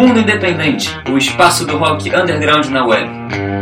Mundo 0.00 0.18
Independente, 0.18 0.88
o 1.10 1.18
espaço 1.18 1.66
do 1.66 1.76
rock 1.76 2.08
underground 2.08 2.68
na 2.68 2.86
web. 2.86 3.59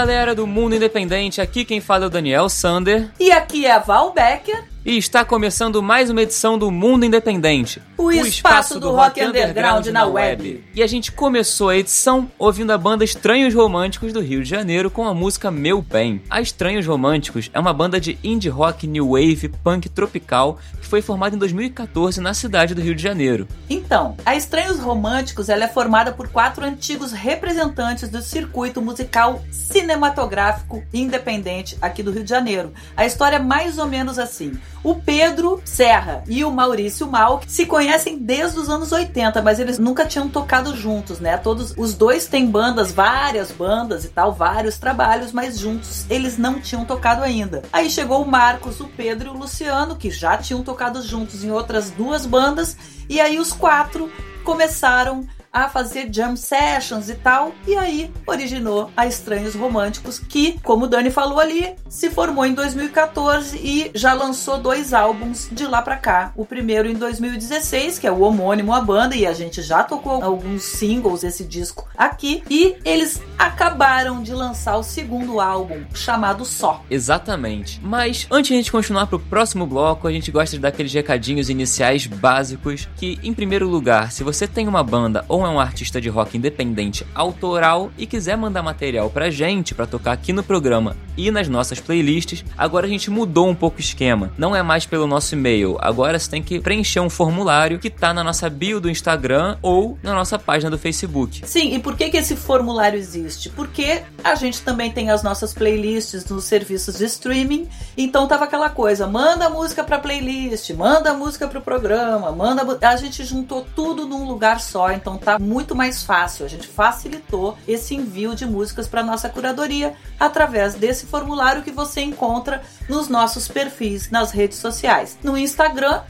Galera 0.00 0.34
do 0.34 0.46
Mundo 0.46 0.74
Independente, 0.74 1.42
aqui 1.42 1.62
quem 1.62 1.78
fala 1.78 2.04
é 2.04 2.06
o 2.06 2.10
Daniel 2.10 2.48
Sander. 2.48 3.10
E 3.20 3.30
aqui 3.30 3.66
é 3.66 3.72
a 3.72 3.78
Val 3.78 4.14
Becker. 4.14 4.69
E 4.82 4.96
está 4.96 5.26
começando 5.26 5.82
mais 5.82 6.08
uma 6.08 6.22
edição 6.22 6.58
do 6.58 6.70
Mundo 6.70 7.04
Independente. 7.04 7.82
O, 7.98 8.04
o 8.04 8.12
espaço, 8.12 8.28
espaço, 8.28 8.74
do, 8.74 8.88
do 8.88 8.92
rock, 8.92 9.20
underground, 9.20 9.50
underground 9.50 9.86
na 9.88 10.06
web. 10.06 10.42
web. 10.42 10.64
E 10.74 10.82
a 10.82 10.86
gente 10.86 11.12
começou 11.12 11.68
a 11.68 11.76
edição 11.76 12.32
ouvindo 12.38 12.70
a 12.70 12.78
banda 12.78 13.04
Estranhos 13.04 13.52
Românticos 13.52 14.10
do 14.10 14.22
Rio 14.22 14.42
de 14.42 14.48
Janeiro 14.48 14.90
com 14.90 15.06
a 15.06 15.12
música 15.12 15.50
Meu 15.50 15.82
Bem. 15.82 16.22
A 16.30 16.40
Estranhos 16.40 16.86
Românticos 16.86 17.50
é 17.52 17.60
uma 17.60 17.74
banda 17.74 18.00
de 18.00 18.18
indie 18.24 18.48
rock, 18.48 18.86
new 18.86 19.10
wave, 19.10 19.50
punk 19.62 19.86
tropical 19.90 20.58
que 20.80 20.86
foi 20.86 21.02
formada 21.02 21.36
em 21.36 21.38
2014 21.38 22.18
na 22.18 22.32
cidade 22.32 22.74
do 22.74 22.80
Rio 22.80 22.94
de 22.94 23.02
Janeiro. 23.02 23.46
Então, 23.68 24.16
a 24.24 24.34
Estranhos 24.34 24.80
Românticos 24.80 25.50
ela 25.50 25.64
é 25.64 25.68
formada 25.68 26.10
por 26.10 26.28
quatro 26.28 26.64
antigos 26.64 27.12
representantes 27.12 28.08
do 28.08 28.22
circuito 28.22 28.80
musical 28.80 29.42
cinematográfico 29.50 30.82
independente 30.90 31.76
aqui 31.82 32.02
do 32.02 32.10
Rio 32.10 32.24
de 32.24 32.30
Janeiro. 32.30 32.72
A 32.96 33.04
história 33.04 33.36
é 33.36 33.40
mais 33.40 33.76
ou 33.76 33.86
menos 33.86 34.18
assim. 34.18 34.58
O 34.82 34.94
Pedro 34.94 35.60
Serra 35.62 36.24
e 36.26 36.42
o 36.42 36.50
Maurício 36.50 37.06
Mal 37.06 37.42
se 37.46 37.66
conhecem 37.66 38.16
desde 38.16 38.58
os 38.58 38.70
anos 38.70 38.90
80, 38.90 39.42
mas 39.42 39.60
eles 39.60 39.78
nunca 39.78 40.06
tinham 40.06 40.26
tocado 40.26 40.74
juntos, 40.74 41.20
né? 41.20 41.36
Todos 41.36 41.74
os 41.76 41.92
dois 41.92 42.26
têm 42.26 42.46
bandas, 42.46 42.90
várias 42.90 43.50
bandas 43.50 44.04
e 44.06 44.08
tal, 44.08 44.32
vários 44.32 44.78
trabalhos, 44.78 45.32
mas 45.32 45.58
juntos 45.58 46.06
eles 46.08 46.38
não 46.38 46.58
tinham 46.58 46.86
tocado 46.86 47.22
ainda. 47.22 47.62
Aí 47.70 47.90
chegou 47.90 48.22
o 48.22 48.28
Marcos, 48.28 48.80
o 48.80 48.88
Pedro 48.88 49.28
e 49.28 49.36
o 49.36 49.38
Luciano, 49.38 49.96
que 49.96 50.10
já 50.10 50.38
tinham 50.38 50.62
tocado 50.62 51.02
juntos 51.02 51.44
em 51.44 51.50
outras 51.50 51.90
duas 51.90 52.24
bandas, 52.24 52.74
e 53.06 53.20
aí 53.20 53.38
os 53.38 53.52
quatro 53.52 54.10
começaram 54.44 55.26
a 55.52 55.68
fazer 55.68 56.08
jam 56.12 56.36
sessions 56.36 57.08
e 57.08 57.14
tal, 57.14 57.52
e 57.66 57.76
aí 57.76 58.10
originou 58.26 58.90
a 58.96 59.06
Estranhos 59.06 59.54
Românticos, 59.54 60.18
que, 60.18 60.58
como 60.62 60.84
o 60.84 60.88
Dani 60.88 61.10
falou 61.10 61.40
ali, 61.40 61.74
se 61.88 62.10
formou 62.10 62.46
em 62.46 62.54
2014 62.54 63.58
e 63.58 63.90
já 63.94 64.12
lançou 64.12 64.58
dois 64.58 64.94
álbuns 64.94 65.48
de 65.50 65.66
lá 65.66 65.82
para 65.82 65.96
cá. 65.96 66.32
O 66.36 66.44
primeiro 66.44 66.88
em 66.88 66.94
2016, 66.94 67.98
que 67.98 68.06
é 68.06 68.12
o 68.12 68.20
homônimo 68.20 68.72
à 68.72 68.80
banda, 68.80 69.16
e 69.16 69.26
a 69.26 69.32
gente 69.32 69.62
já 69.62 69.82
tocou 69.82 70.22
alguns 70.22 70.62
singles 70.62 71.22
desse 71.22 71.44
disco 71.44 71.88
aqui, 71.96 72.42
e 72.48 72.76
eles 72.84 73.20
acabaram 73.38 74.22
de 74.22 74.32
lançar 74.32 74.76
o 74.76 74.82
segundo 74.82 75.40
álbum, 75.40 75.82
chamado 75.94 76.44
Só. 76.44 76.82
Exatamente. 76.90 77.80
Mas 77.82 78.26
antes 78.30 78.48
de 78.48 78.54
a 78.54 78.56
gente 78.56 78.72
continuar 78.72 79.06
pro 79.06 79.18
próximo 79.18 79.66
bloco, 79.66 80.06
a 80.06 80.12
gente 80.12 80.30
gosta 80.30 80.56
de 80.56 80.62
dar 80.62 80.68
aqueles 80.68 80.92
recadinhos 80.92 81.50
iniciais 81.50 82.06
básicos 82.06 82.88
que, 82.96 83.18
em 83.22 83.34
primeiro 83.34 83.68
lugar, 83.68 84.12
se 84.12 84.22
você 84.22 84.46
tem 84.46 84.68
uma 84.68 84.84
banda 84.84 85.24
ou 85.28 85.39
é 85.46 85.50
um 85.50 85.60
artista 85.60 86.00
de 86.00 86.08
rock 86.08 86.36
independente 86.36 87.06
autoral 87.14 87.90
e 87.96 88.06
quiser 88.06 88.36
mandar 88.36 88.62
material 88.62 89.10
pra 89.10 89.30
gente 89.30 89.74
para 89.74 89.86
tocar 89.86 90.12
aqui 90.12 90.32
no 90.32 90.42
programa 90.42 90.96
e 91.16 91.30
nas 91.30 91.48
nossas 91.48 91.80
playlists, 91.80 92.44
agora 92.56 92.86
a 92.86 92.88
gente 92.88 93.10
mudou 93.10 93.48
um 93.48 93.54
pouco 93.54 93.76
o 93.76 93.80
esquema. 93.80 94.32
Não 94.38 94.56
é 94.56 94.62
mais 94.62 94.86
pelo 94.86 95.06
nosso 95.06 95.34
e-mail, 95.34 95.76
agora 95.80 96.18
você 96.18 96.30
tem 96.30 96.42
que 96.42 96.60
preencher 96.60 97.00
um 97.00 97.10
formulário 97.10 97.78
que 97.78 97.90
tá 97.90 98.14
na 98.14 98.24
nossa 98.24 98.48
bio 98.48 98.80
do 98.80 98.88
Instagram 98.88 99.58
ou 99.60 99.98
na 100.02 100.14
nossa 100.14 100.38
página 100.38 100.70
do 100.70 100.78
Facebook. 100.78 101.42
Sim, 101.46 101.74
e 101.74 101.78
por 101.78 101.96
que, 101.96 102.08
que 102.08 102.16
esse 102.16 102.36
formulário 102.36 102.98
existe? 102.98 103.50
Porque 103.50 104.02
a 104.24 104.34
gente 104.34 104.62
também 104.62 104.90
tem 104.90 105.10
as 105.10 105.22
nossas 105.22 105.52
playlists 105.52 106.24
nos 106.26 106.44
serviços 106.44 106.96
de 106.96 107.04
streaming, 107.04 107.68
então 107.96 108.26
tava 108.26 108.44
aquela 108.44 108.70
coisa, 108.70 109.06
manda 109.06 109.50
música 109.50 109.84
pra 109.84 109.98
playlist, 109.98 110.70
manda 110.70 111.12
música 111.12 111.46
pro 111.46 111.60
programa, 111.60 112.32
manda 112.32 112.78
a 112.80 112.96
gente 112.96 113.24
juntou 113.24 113.66
tudo 113.74 114.06
num 114.06 114.26
lugar 114.26 114.60
só, 114.60 114.90
então 114.92 115.18
tá 115.18 115.29
tá 115.30 115.38
muito 115.38 115.74
mais 115.74 116.02
fácil. 116.02 116.44
A 116.44 116.48
gente 116.48 116.66
facilitou 116.66 117.56
esse 117.68 117.94
envio 117.94 118.34
de 118.34 118.46
músicas 118.46 118.88
para 118.88 119.02
nossa 119.02 119.28
curadoria 119.28 119.94
através 120.18 120.74
desse 120.74 121.06
formulário 121.06 121.62
que 121.62 121.70
você 121.70 122.00
encontra 122.00 122.62
nos 122.88 123.08
nossos 123.08 123.46
perfis 123.46 124.10
nas 124.10 124.32
redes 124.32 124.58
sociais. 124.58 125.18
No 125.22 125.36
Instagram, 125.36 126.02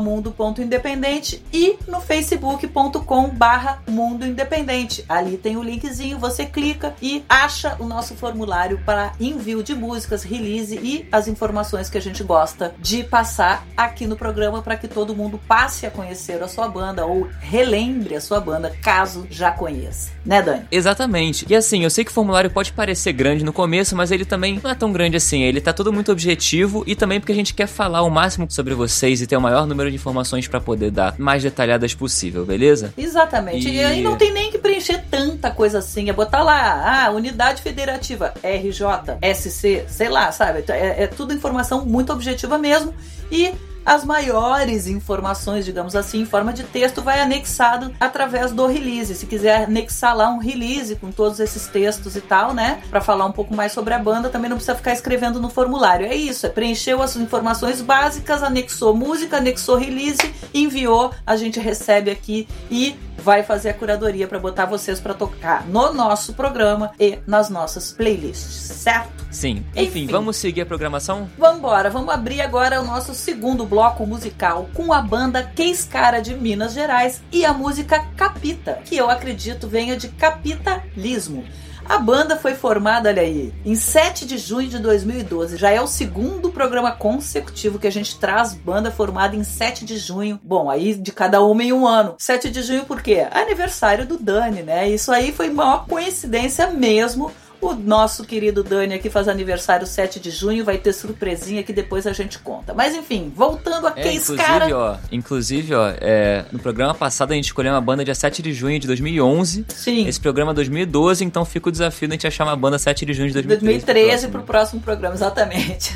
mundo.independente 0.00 1.42
e 1.52 1.76
no 1.88 2.00
facebook.com 2.00 3.28
barra 3.30 3.82
Mundo 3.88 4.24
Independente. 4.24 5.04
Ali 5.08 5.36
tem 5.36 5.56
o 5.56 5.62
linkzinho, 5.62 6.18
você 6.18 6.46
clica 6.46 6.94
e 7.02 7.24
acha 7.28 7.76
o 7.78 7.84
nosso 7.84 8.14
formulário 8.14 8.80
para 8.84 9.12
envio 9.18 9.62
de 9.62 9.74
músicas, 9.74 10.22
release 10.22 10.76
e 10.76 11.08
as 11.10 11.26
informações 11.26 11.90
que 11.90 11.98
a 11.98 12.00
gente 12.00 12.22
gosta 12.22 12.74
de 12.78 13.02
passar 13.02 13.66
aqui 13.76 14.06
no 14.06 14.16
programa 14.16 14.62
para 14.62 14.76
que 14.76 14.86
todo 14.86 15.16
mundo 15.16 15.40
passe 15.48 15.86
a 15.86 15.90
conhecer 15.90 16.42
a 16.42 16.48
sua 16.48 16.68
banda 16.68 17.04
ou 17.04 17.28
relembre 17.40 18.14
a 18.14 18.20
sua 18.20 18.40
banda, 18.40 18.67
caso 18.82 19.26
já 19.30 19.50
conheça. 19.50 20.10
Né, 20.24 20.42
Dani? 20.42 20.64
Exatamente. 20.70 21.46
E 21.48 21.56
assim, 21.56 21.84
eu 21.84 21.90
sei 21.90 22.04
que 22.04 22.10
o 22.10 22.14
formulário 22.14 22.50
pode 22.50 22.72
parecer 22.72 23.12
grande 23.12 23.42
no 23.42 23.52
começo, 23.52 23.96
mas 23.96 24.10
ele 24.10 24.26
também 24.26 24.60
não 24.62 24.70
é 24.70 24.74
tão 24.74 24.92
grande 24.92 25.16
assim. 25.16 25.42
Ele 25.42 25.60
tá 25.60 25.72
todo 25.72 25.90
muito 25.90 26.12
objetivo 26.12 26.84
e 26.86 26.94
também 26.94 27.18
porque 27.18 27.32
a 27.32 27.34
gente 27.34 27.54
quer 27.54 27.66
falar 27.66 28.02
o 28.02 28.10
máximo 28.10 28.46
sobre 28.50 28.74
vocês 28.74 29.22
e 29.22 29.26
ter 29.26 29.36
o 29.36 29.40
maior 29.40 29.66
número 29.66 29.88
de 29.88 29.96
informações 29.96 30.46
para 30.46 30.60
poder 30.60 30.90
dar 30.90 31.14
mais 31.18 31.42
detalhadas 31.42 31.94
possível, 31.94 32.44
beleza? 32.44 32.92
Exatamente. 32.96 33.68
E... 33.68 33.76
e 33.76 33.84
aí 33.84 34.02
não 34.02 34.16
tem 34.16 34.32
nem 34.32 34.50
que 34.50 34.58
preencher 34.58 35.02
tanta 35.10 35.50
coisa 35.50 35.78
assim. 35.78 36.10
É 36.10 36.12
botar 36.12 36.42
lá, 36.42 37.06
ah, 37.06 37.10
unidade 37.10 37.62
federativa, 37.62 38.34
RJ, 38.42 39.18
SC, 39.34 39.84
sei 39.88 40.08
lá, 40.08 40.30
sabe? 40.30 40.64
É, 40.68 41.04
é 41.04 41.06
tudo 41.06 41.32
informação 41.32 41.86
muito 41.86 42.12
objetiva 42.12 42.58
mesmo. 42.58 42.94
E 43.30 43.52
as 43.84 44.04
maiores 44.04 44.86
informações, 44.86 45.64
digamos 45.64 45.96
assim, 45.96 46.20
em 46.20 46.26
forma 46.26 46.52
de 46.52 46.62
texto, 46.64 47.02
vai 47.02 47.20
anexado 47.20 47.90
através 47.98 48.52
do 48.52 48.66
release. 48.66 49.14
Se 49.14 49.26
quiser 49.26 49.64
anexar 49.64 50.14
lá 50.14 50.28
um 50.28 50.38
release 50.38 50.96
com 50.96 51.10
todos 51.10 51.40
esses 51.40 51.66
textos 51.66 52.14
e 52.14 52.20
tal, 52.20 52.52
né? 52.52 52.82
Para 52.90 53.00
falar 53.00 53.24
um 53.24 53.32
pouco 53.32 53.54
mais 53.54 53.72
sobre 53.72 53.94
a 53.94 53.98
banda, 53.98 54.28
também 54.28 54.50
não 54.50 54.56
precisa 54.56 54.76
ficar 54.76 54.92
escrevendo 54.92 55.40
no 55.40 55.48
formulário. 55.48 56.06
É 56.06 56.14
isso, 56.14 56.46
é 56.46 56.50
preencheu 56.50 57.02
as 57.02 57.16
informações 57.16 57.80
básicas, 57.80 58.42
anexou 58.42 58.94
música, 58.94 59.38
anexou 59.38 59.76
release, 59.76 60.34
enviou, 60.52 61.12
a 61.26 61.36
gente 61.36 61.58
recebe 61.58 62.10
aqui 62.10 62.46
e 62.70 62.94
vai 63.16 63.42
fazer 63.42 63.70
a 63.70 63.74
curadoria 63.74 64.28
para 64.28 64.38
botar 64.38 64.64
vocês 64.64 65.00
para 65.00 65.12
tocar 65.12 65.66
no 65.66 65.92
nosso 65.92 66.34
programa 66.34 66.92
e 67.00 67.18
nas 67.26 67.50
nossas 67.50 67.90
playlists, 67.90 68.76
certo? 68.76 69.26
Sim. 69.30 69.64
Enfim, 69.74 70.02
Enfim, 70.02 70.06
vamos 70.06 70.36
seguir 70.36 70.62
a 70.62 70.66
programação? 70.66 71.28
Vamos 71.36 71.58
embora. 71.58 71.90
Vamos 71.90 72.14
abrir 72.14 72.40
agora 72.40 72.80
o 72.80 72.84
nosso 72.84 73.14
segundo 73.14 73.66
bloco 73.66 73.77
musical 74.06 74.68
com 74.74 74.92
a 74.92 75.00
banda 75.00 75.44
Queiscara 75.54 76.20
de 76.20 76.34
Minas 76.34 76.72
Gerais 76.72 77.22
e 77.30 77.44
a 77.44 77.52
música 77.52 78.04
Capita, 78.16 78.80
que 78.84 78.96
eu 78.96 79.08
acredito 79.08 79.68
venha 79.68 79.96
de 79.96 80.08
capitalismo. 80.08 81.44
A 81.88 81.96
banda 81.96 82.36
foi 82.36 82.54
formada, 82.54 83.08
olha 83.08 83.22
aí, 83.22 83.54
em 83.64 83.74
7 83.74 84.26
de 84.26 84.36
junho 84.36 84.68
de 84.68 84.78
2012. 84.78 85.56
Já 85.56 85.70
é 85.70 85.80
o 85.80 85.86
segundo 85.86 86.50
programa 86.50 86.92
consecutivo 86.92 87.78
que 87.78 87.86
a 87.86 87.92
gente 87.92 88.18
traz 88.18 88.52
banda 88.52 88.90
formada 88.90 89.36
em 89.36 89.44
7 89.44 89.84
de 89.84 89.96
junho. 89.96 90.38
Bom, 90.42 90.68
aí 90.68 90.94
de 90.94 91.12
cada 91.12 91.40
uma 91.40 91.62
em 91.62 91.72
um 91.72 91.86
ano. 91.86 92.16
7 92.18 92.50
de 92.50 92.62
junho 92.62 92.84
por 92.84 93.00
quê? 93.00 93.26
Aniversário 93.30 94.06
do 94.06 94.18
Dani, 94.18 94.62
né? 94.62 94.88
Isso 94.88 95.12
aí 95.12 95.32
foi 95.32 95.48
uma 95.48 95.78
coincidência 95.78 96.66
mesmo 96.70 97.32
o 97.60 97.74
nosso 97.74 98.24
querido 98.24 98.62
Dani 98.62 98.94
aqui 98.94 99.10
faz 99.10 99.28
aniversário 99.28 99.86
7 99.86 100.20
de 100.20 100.30
junho, 100.30 100.64
vai 100.64 100.78
ter 100.78 100.92
surpresinha 100.92 101.62
que 101.62 101.72
depois 101.72 102.06
a 102.06 102.12
gente 102.12 102.38
conta. 102.38 102.72
Mas 102.74 102.94
enfim, 102.94 103.32
voltando 103.34 103.86
a 103.86 103.94
é, 103.96 104.02
Case 104.02 104.36
Cara. 104.36 104.76
Ó, 104.76 104.96
inclusive, 105.10 105.74
ó, 105.74 105.92
é, 106.00 106.44
no 106.52 106.58
programa 106.58 106.94
passado 106.94 107.32
a 107.32 107.34
gente 107.34 107.46
escolheu 107.46 107.72
uma 107.72 107.80
banda 107.80 108.04
dia 108.04 108.14
7 108.14 108.42
de 108.42 108.52
junho 108.52 108.78
de 108.78 108.86
2011. 108.86 109.64
Sim. 109.68 110.06
Esse 110.06 110.20
programa 110.20 110.52
é 110.52 110.54
2012, 110.54 111.24
então 111.24 111.44
fica 111.44 111.68
o 111.68 111.72
desafio 111.72 112.08
de 112.08 112.12
a 112.12 112.16
gente 112.16 112.26
achar 112.26 112.44
uma 112.44 112.56
banda 112.56 112.78
7 112.78 113.04
de 113.04 113.12
junho 113.12 113.28
de 113.28 113.34
2013. 113.34 113.84
2013 113.84 114.28
pro 114.28 114.42
próximo, 114.42 114.42
pro 114.42 114.58
próximo 114.68 114.80
programa, 114.80 115.14
exatamente. 115.14 115.94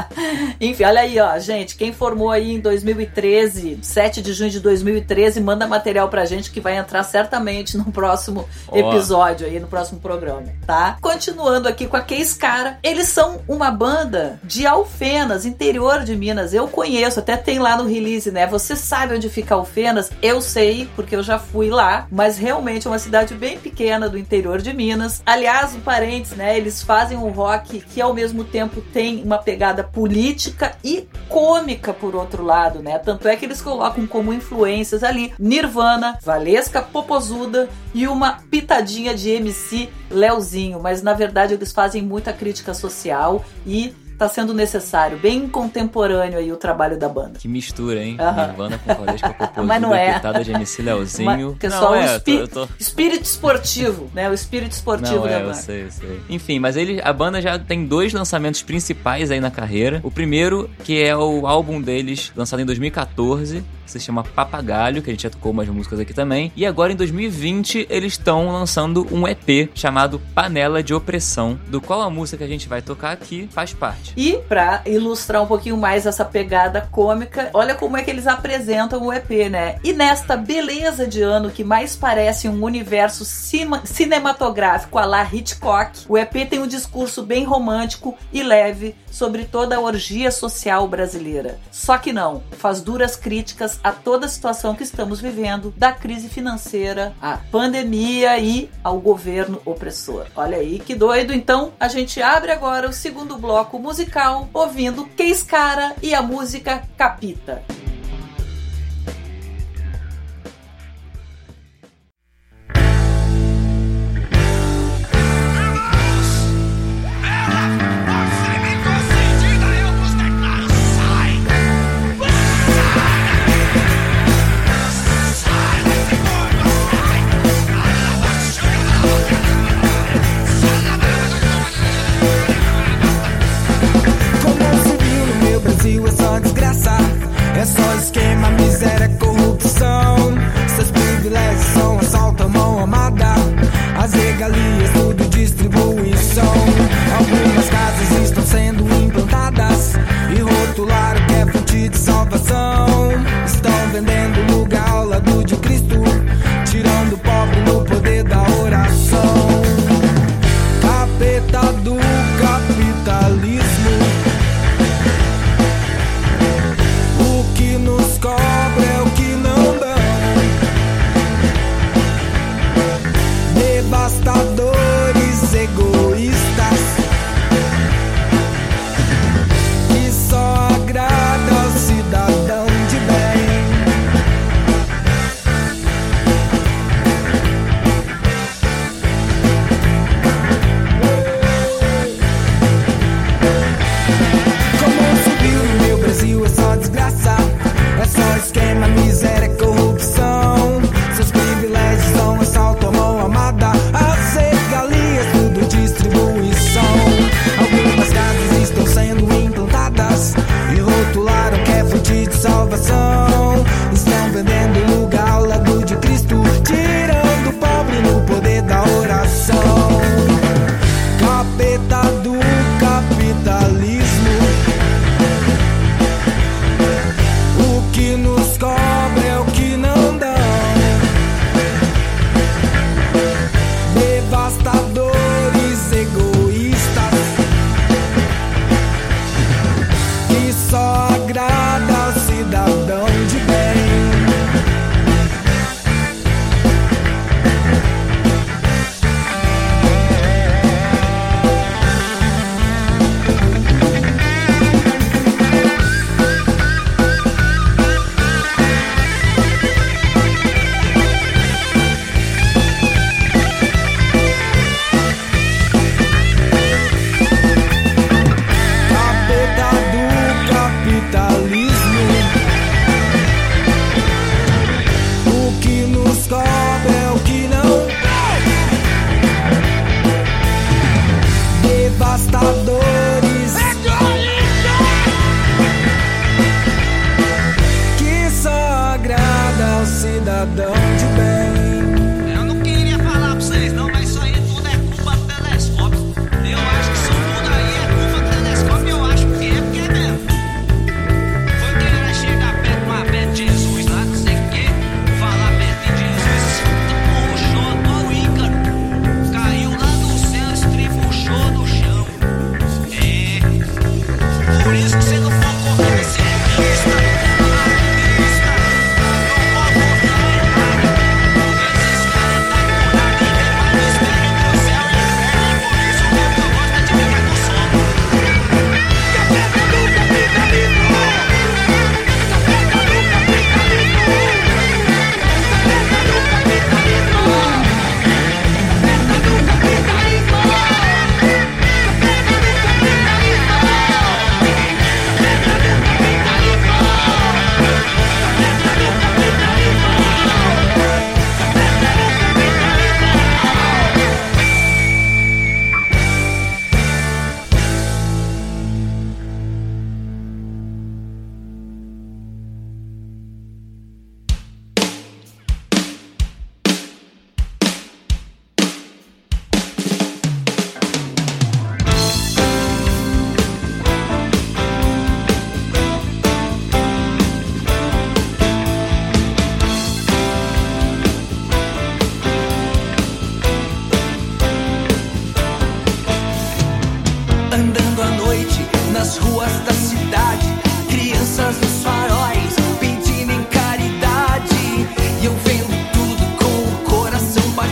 enfim, 0.60 0.84
olha 0.84 1.00
aí, 1.00 1.18
ó, 1.18 1.38
gente, 1.38 1.76
quem 1.76 1.92
formou 1.92 2.30
aí 2.30 2.52
em 2.52 2.60
2013, 2.60 3.78
7 3.82 4.22
de 4.22 4.32
junho 4.32 4.50
de 4.50 4.60
2013, 4.60 5.40
manda 5.40 5.66
material 5.66 6.08
pra 6.08 6.24
gente 6.24 6.50
que 6.50 6.60
vai 6.60 6.76
entrar 6.76 7.02
certamente 7.02 7.76
no 7.76 7.86
próximo 7.90 8.48
episódio 8.72 9.46
aí, 9.46 9.58
no 9.58 9.66
próximo 9.66 10.00
programa, 10.00 10.44
tá? 10.66 10.96
Continuando 11.00 11.66
aqui 11.66 11.86
com 11.86 11.96
a 11.96 12.02
Case 12.02 12.36
Cara, 12.36 12.78
eles 12.82 13.08
são 13.08 13.40
uma 13.48 13.70
banda 13.70 14.38
de 14.44 14.66
Alfenas, 14.66 15.46
interior 15.46 16.04
de 16.04 16.14
Minas. 16.14 16.52
Eu 16.52 16.68
conheço, 16.68 17.20
até 17.20 17.38
tem 17.38 17.58
lá 17.58 17.74
no 17.74 17.88
release, 17.88 18.30
né? 18.30 18.46
Você 18.46 18.76
sabe 18.76 19.14
onde 19.14 19.30
fica 19.30 19.54
Alfenas? 19.54 20.10
Eu 20.20 20.42
sei, 20.42 20.90
porque 20.94 21.16
eu 21.16 21.22
já 21.22 21.38
fui 21.38 21.70
lá, 21.70 22.06
mas 22.10 22.36
realmente 22.36 22.86
é 22.86 22.90
uma 22.90 22.98
cidade 22.98 23.34
bem 23.34 23.58
pequena 23.58 24.10
do 24.10 24.18
interior 24.18 24.60
de 24.60 24.74
Minas. 24.74 25.22
Aliás, 25.24 25.74
um 25.74 25.80
parentes, 25.80 26.32
né? 26.32 26.58
Eles 26.58 26.82
fazem 26.82 27.16
um 27.16 27.30
rock 27.30 27.80
que 27.80 28.02
ao 28.02 28.12
mesmo 28.12 28.44
tempo 28.44 28.82
tem 28.82 29.22
uma 29.22 29.38
pegada 29.38 29.82
política 29.82 30.76
e 30.84 31.08
cômica 31.30 31.94
por 31.94 32.14
outro 32.14 32.44
lado, 32.44 32.82
né? 32.82 32.98
Tanto 32.98 33.26
é 33.26 33.36
que 33.36 33.46
eles 33.46 33.62
colocam 33.62 34.06
como 34.06 34.34
influências 34.34 35.02
ali 35.02 35.32
Nirvana, 35.38 36.18
Valesca 36.22 36.82
Popozuda 36.82 37.70
e 37.94 38.06
uma 38.06 38.32
pitadinha 38.50 39.14
de 39.14 39.30
MC 39.30 39.88
Leozinho, 40.10 40.80
mas 40.90 41.02
na 41.02 41.14
verdade 41.14 41.54
eles 41.54 41.70
fazem 41.70 42.02
muita 42.02 42.32
crítica 42.32 42.74
social 42.74 43.44
e 43.64 43.94
tá 44.18 44.28
sendo 44.28 44.52
necessário, 44.52 45.16
bem 45.16 45.48
contemporâneo 45.48 46.38
aí 46.38 46.52
o 46.52 46.56
trabalho 46.56 46.98
da 46.98 47.08
banda. 47.08 47.38
Que 47.38 47.48
mistura, 47.48 48.04
hein? 48.04 48.18
Uhum. 48.20 48.46
Nirvana 48.46 48.78
com 48.78 48.94
Valesca 48.94 49.30
Popozuda, 49.32 49.62
Mas 49.62 49.80
não 49.80 49.94
é. 49.94 50.20
de 50.44 50.50
MC 50.50 50.82
Leozinho. 50.82 51.56
Mas, 51.62 51.72
não, 51.72 51.80
só 51.80 51.94
é, 51.94 52.16
o 52.16 52.20
tô, 52.20 52.48
tô... 52.48 52.68
espírito 52.78 53.22
esportivo, 53.22 54.10
né? 54.12 54.28
O 54.28 54.34
espírito 54.34 54.72
esportivo 54.72 55.20
não, 55.20 55.22
da 55.22 55.30
é, 55.30 55.38
banda. 55.38 55.50
Eu 55.50 55.54
sei, 55.54 55.84
eu 55.84 55.90
sei. 55.90 56.20
Enfim, 56.28 56.58
mas 56.58 56.76
ele, 56.76 57.00
a 57.02 57.12
banda 57.14 57.40
já 57.40 57.58
tem 57.58 57.86
dois 57.86 58.12
lançamentos 58.12 58.62
principais 58.62 59.30
aí 59.30 59.40
na 59.40 59.50
carreira. 59.50 60.00
O 60.02 60.10
primeiro, 60.10 60.68
que 60.84 61.02
é 61.02 61.16
o 61.16 61.46
álbum 61.46 61.80
deles, 61.80 62.30
lançado 62.36 62.60
em 62.60 62.66
2014, 62.66 63.64
que 63.90 63.98
se 63.98 64.06
chama 64.06 64.22
Papagalho, 64.22 65.02
que 65.02 65.10
a 65.10 65.12
gente 65.12 65.24
já 65.24 65.30
tocou 65.30 65.52
umas 65.52 65.68
músicas 65.68 65.98
aqui 65.98 66.14
também. 66.14 66.52
E 66.54 66.64
agora 66.64 66.92
em 66.92 66.96
2020 66.96 67.86
eles 67.90 68.12
estão 68.12 68.50
lançando 68.52 69.06
um 69.10 69.26
EP 69.26 69.70
chamado 69.74 70.20
Panela 70.34 70.82
de 70.82 70.94
Opressão, 70.94 71.58
do 71.66 71.80
qual 71.80 72.02
a 72.02 72.10
música 72.10 72.38
que 72.38 72.44
a 72.44 72.48
gente 72.48 72.68
vai 72.68 72.80
tocar 72.80 73.12
aqui 73.12 73.48
faz 73.50 73.72
parte. 73.72 74.12
E 74.16 74.38
para 74.48 74.82
ilustrar 74.86 75.42
um 75.42 75.46
pouquinho 75.46 75.76
mais 75.76 76.06
essa 76.06 76.24
pegada 76.24 76.88
cômica, 76.90 77.50
olha 77.52 77.74
como 77.74 77.96
é 77.96 78.02
que 78.02 78.10
eles 78.10 78.26
apresentam 78.26 79.02
o 79.02 79.12
EP, 79.12 79.50
né? 79.50 79.76
E 79.82 79.92
nesta 79.92 80.36
beleza 80.36 81.06
de 81.06 81.22
ano 81.22 81.50
que 81.50 81.64
mais 81.64 81.96
parece 81.96 82.48
um 82.48 82.62
universo 82.62 83.24
cinematográfico 83.24 84.98
a 84.98 85.04
la 85.04 85.24
Hitchcock, 85.24 86.04
o 86.08 86.16
EP 86.16 86.48
tem 86.48 86.60
um 86.60 86.66
discurso 86.66 87.22
bem 87.22 87.44
romântico 87.44 88.16
e 88.32 88.42
leve 88.42 88.94
sobre 89.10 89.44
toda 89.44 89.76
a 89.76 89.80
orgia 89.80 90.30
social 90.30 90.86
brasileira. 90.86 91.58
Só 91.70 91.98
que 91.98 92.12
não, 92.12 92.42
faz 92.52 92.80
duras 92.80 93.16
críticas 93.16 93.79
a 93.82 93.92
toda 93.92 94.26
a 94.26 94.28
situação 94.28 94.74
que 94.74 94.82
estamos 94.82 95.20
vivendo, 95.20 95.72
da 95.76 95.92
crise 95.92 96.28
financeira, 96.28 97.14
à 97.20 97.38
pandemia 97.50 98.38
e 98.38 98.70
ao 98.82 98.98
governo 98.98 99.60
opressor. 99.64 100.26
Olha 100.36 100.58
aí 100.58 100.78
que 100.78 100.94
doido. 100.94 101.32
Então, 101.32 101.72
a 101.78 101.88
gente 101.88 102.20
abre 102.22 102.52
agora 102.52 102.88
o 102.88 102.92
segundo 102.92 103.36
bloco 103.36 103.78
musical 103.78 104.48
ouvindo 104.52 105.06
Keis 105.16 105.42
Cara 105.42 105.94
e 106.02 106.14
a 106.14 106.22
música 106.22 106.82
Capita. 106.96 107.62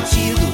sentido. 0.08 0.47